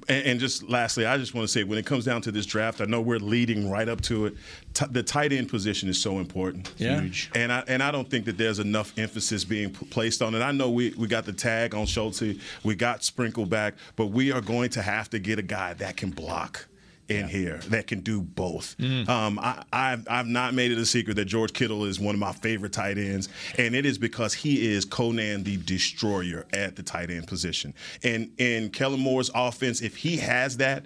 [0.10, 2.46] And, and just lastly, I just want to say when it comes down to this
[2.46, 4.36] draft, I know we're leading right up to it.
[4.74, 6.72] T- the tight end position is so important.
[6.78, 7.00] Yeah.
[7.00, 7.32] Huge.
[7.34, 10.39] And I and I don't think that there's enough emphasis being p- placed on it.
[10.39, 12.22] I know we, we got the tag on Schultz,
[12.64, 15.96] we got Sprinkle back, but we are going to have to get a guy that
[15.96, 16.68] can block.
[17.08, 18.76] In here that can do both.
[18.80, 19.08] Mm.
[19.08, 22.20] Um, I, I've, I've not made it a secret that George Kittle is one of
[22.20, 23.30] my favorite tight ends,
[23.60, 27.76] and it is because he is Conan the Destroyer at the tight end position.
[28.03, 30.86] And in Kellen Moore's offense, if he has that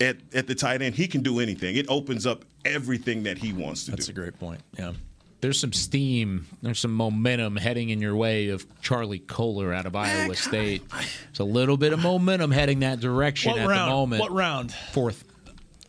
[0.00, 1.76] at, at the tight end, he can do anything.
[1.76, 4.12] It opens up everything that he wants to That's do.
[4.12, 4.62] That's a great point.
[4.76, 4.94] Yeah.
[5.42, 9.96] There's some steam, there's some momentum heading in your way of Charlie Kolar out of
[9.96, 10.82] Iowa State.
[11.30, 13.90] It's a little bit of momentum heading that direction What at round?
[13.90, 14.20] the moment.
[14.20, 14.72] What round?
[14.92, 15.24] Fourth.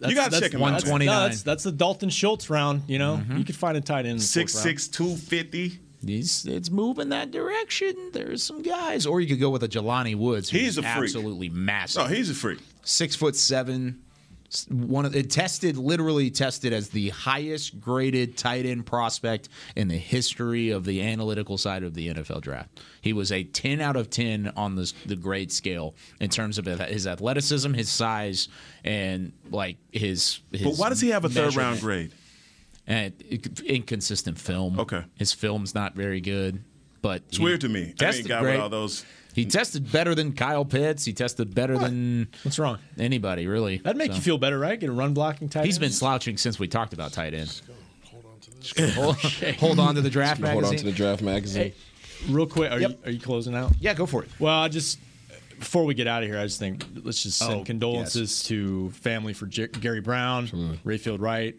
[0.10, 0.72] You gotta check him out.
[0.72, 1.06] That's, 129.
[1.06, 2.84] no, that's, that's the Dalton Schultz round.
[2.88, 3.38] You know, mm-hmm.
[3.38, 4.08] you could find a tight end.
[4.08, 4.64] in the fourth Six round.
[4.64, 5.80] six two fifty.
[6.06, 8.12] It's, it's moving that direction.
[8.12, 10.50] There's some guys, or you could go with a Jelani Woods.
[10.50, 10.96] He's a freak.
[10.96, 12.04] absolutely massive.
[12.04, 12.60] No, he's a freak.
[12.84, 14.02] Six foot seven.
[14.70, 19.98] One of it tested, literally tested as the highest graded tight end prospect in the
[19.98, 22.80] history of the analytical side of the NFL draft.
[23.02, 26.66] He was a 10 out of 10 on the the grade scale in terms of
[26.66, 28.48] his athleticism, his size,
[28.84, 30.40] and like his.
[30.52, 32.14] his But why does he have a third round grade?
[32.86, 33.14] And
[33.66, 34.80] inconsistent film.
[34.80, 35.04] Okay.
[35.16, 36.64] his film's not very good,
[37.02, 37.82] but It's he weird to me.
[37.82, 39.06] I mean, Tested guy with all those.
[39.34, 41.06] He tested better than Kyle Pitts.
[41.06, 42.78] He tested better than what's wrong?
[42.98, 43.78] Anybody really?
[43.78, 44.80] That'd make So- you feel better, right?
[44.80, 45.82] Get a run blocking tight He's end.
[45.82, 47.62] been slouching since we talked about tight end.
[48.96, 50.54] hold, hold on to the draft magazine.
[50.64, 50.74] Hold magazine.
[50.74, 51.64] on to the draft magazine.
[51.64, 51.74] Hey,
[52.30, 53.72] real quick, are you are you closing out?
[53.80, 54.30] Yeah, go for it.
[54.40, 55.00] Well, I just
[55.60, 58.90] before we get out of here, I just think let's just send Oh, condolences to
[58.92, 60.48] family for J- Gary Brown,
[60.86, 61.58] Rayfield Wright,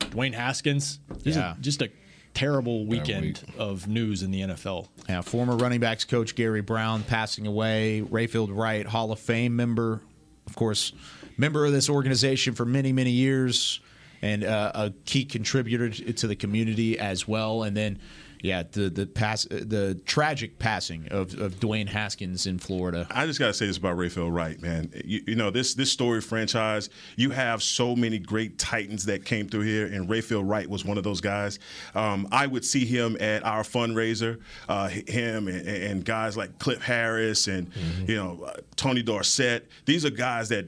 [0.00, 0.98] Dwayne Haskins.
[1.22, 1.52] This Yeah.
[1.54, 1.90] is just a
[2.34, 4.88] terrible weekend of news in the NFL.
[5.08, 8.04] Yeah, former running backs coach Gary Brown passing away.
[8.08, 10.00] Rayfield Wright, Hall of Fame member,
[10.46, 10.92] of course,
[11.36, 13.80] member of this organization for many, many years,
[14.20, 17.62] and uh, a key contributor to to the community as well.
[17.62, 17.98] And then,
[18.44, 23.06] yeah, the the pass, the tragic passing of, of Dwayne Haskins in Florida.
[23.10, 24.92] I just got to say this about Rayfield Wright, man.
[25.02, 26.90] You, you know this this story franchise.
[27.16, 30.98] You have so many great Titans that came through here, and Rayfield Wright was one
[30.98, 31.58] of those guys.
[31.94, 36.82] Um, I would see him at our fundraiser, uh, him and, and guys like Cliff
[36.82, 37.70] Harris and
[38.06, 39.70] you know uh, Tony Dorsett.
[39.86, 40.66] These are guys that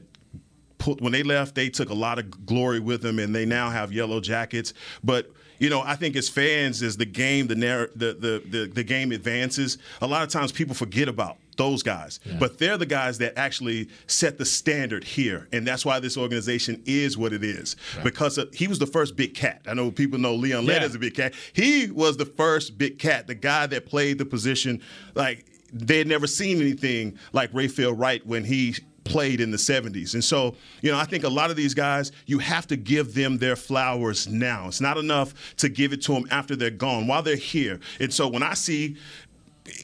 [0.79, 3.69] put, when they left, they took a lot of glory with them, and they now
[3.69, 4.73] have yellow jackets.
[5.03, 8.67] But you know, I think as fans, as the game, the narr- the, the the
[8.73, 12.19] the game advances, a lot of times people forget about those guys.
[12.39, 16.83] But they're the guys that actually set the standard here, and that's why this organization
[16.85, 17.75] is what it is.
[18.03, 19.61] Because of, he was the first big cat.
[19.67, 20.73] I know people know Leon Yeah.
[20.83, 21.33] as a big cat.
[21.53, 24.81] He was the first big cat, the guy that played the position
[25.15, 28.75] like they had never seen anything like Rayfield Wright when he
[29.07, 30.13] played in the 70s.
[30.13, 33.13] And so, you know, I think a lot of these guys, you have to give
[33.13, 34.67] them their flowers now.
[34.67, 37.79] It's not enough to give it to them after they're gone, while they're here.
[37.99, 38.97] And so when I see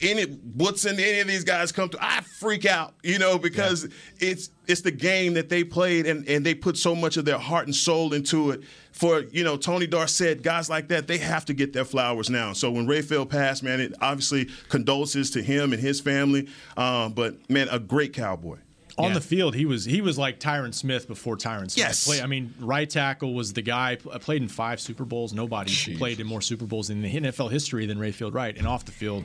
[0.02, 3.88] any what's in any of these guys come to, I freak out, you know, because
[4.18, 7.38] it's it's the game that they played and, and they put so much of their
[7.38, 8.62] heart and soul into it.
[8.92, 12.52] For you know, Tony Dorsett, guys like that, they have to get their flowers now.
[12.52, 16.48] So when Rayfield passed, man, it obviously condolences to him and his family.
[16.76, 18.58] Um, but man, a great cowboy.
[18.96, 21.78] On the field, he was he was like Tyron Smith before Tyron Smith.
[21.78, 22.04] Yes.
[22.06, 25.32] Play, I mean, right tackle was the guy pl- played in five Super Bowls.
[25.32, 28.56] Nobody played in more Super Bowls in the NFL history than Rayfield Wright.
[28.56, 29.24] And off the field,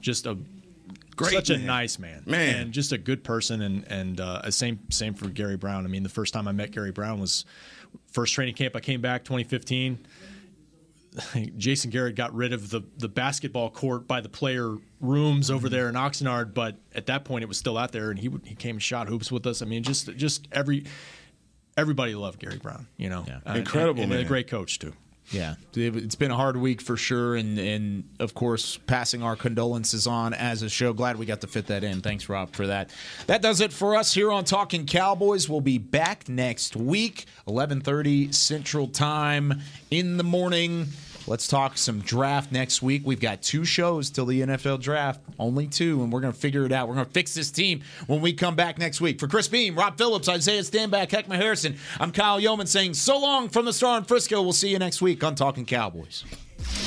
[0.00, 0.36] just a
[1.16, 2.56] Great such a nice man, Man.
[2.56, 3.62] and just a good person.
[3.62, 5.84] And and uh, same same for Gary Brown.
[5.84, 7.44] I mean, the first time I met Gary Brown was
[8.10, 8.74] first training camp.
[8.74, 9.98] I came back 2015.
[11.56, 15.88] Jason Garrett got rid of the the basketball court by the player rooms over there
[15.88, 18.76] in Oxnard, but at that point it was still out there, and he he came
[18.76, 19.62] and shot hoops with us.
[19.62, 20.84] I mean, just just every
[21.76, 24.26] everybody loved Gary Brown, you know, Uh, Incredible, and, and a man.
[24.26, 24.92] great coach too.
[25.30, 30.06] Yeah, it's been a hard week for sure, and and of course, passing our condolences
[30.06, 30.92] on as a show.
[30.92, 32.02] Glad we got to fit that in.
[32.02, 32.90] Thanks, Rob, for that.
[33.26, 35.48] That does it for us here on Talking Cowboys.
[35.48, 40.88] We'll be back next week, 11:30 Central Time in the morning.
[41.26, 43.02] Let's talk some draft next week.
[43.04, 46.66] We've got two shows till the NFL draft, only two, and we're going to figure
[46.66, 46.86] it out.
[46.86, 49.18] We're going to fix this team when we come back next week.
[49.18, 53.48] For Chris Beam, Rob Phillips, Isaiah Stanback, Heckma Harrison, I'm Kyle Youmans saying so long
[53.48, 54.42] from the Star in Frisco.
[54.42, 56.24] We'll see you next week on Talking Cowboys.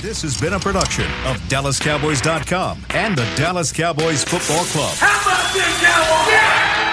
[0.01, 4.95] This has been a production of DallasCowboys.com and the Dallas Cowboys Football Club.
[4.97, 6.86] How about this, Cowboys?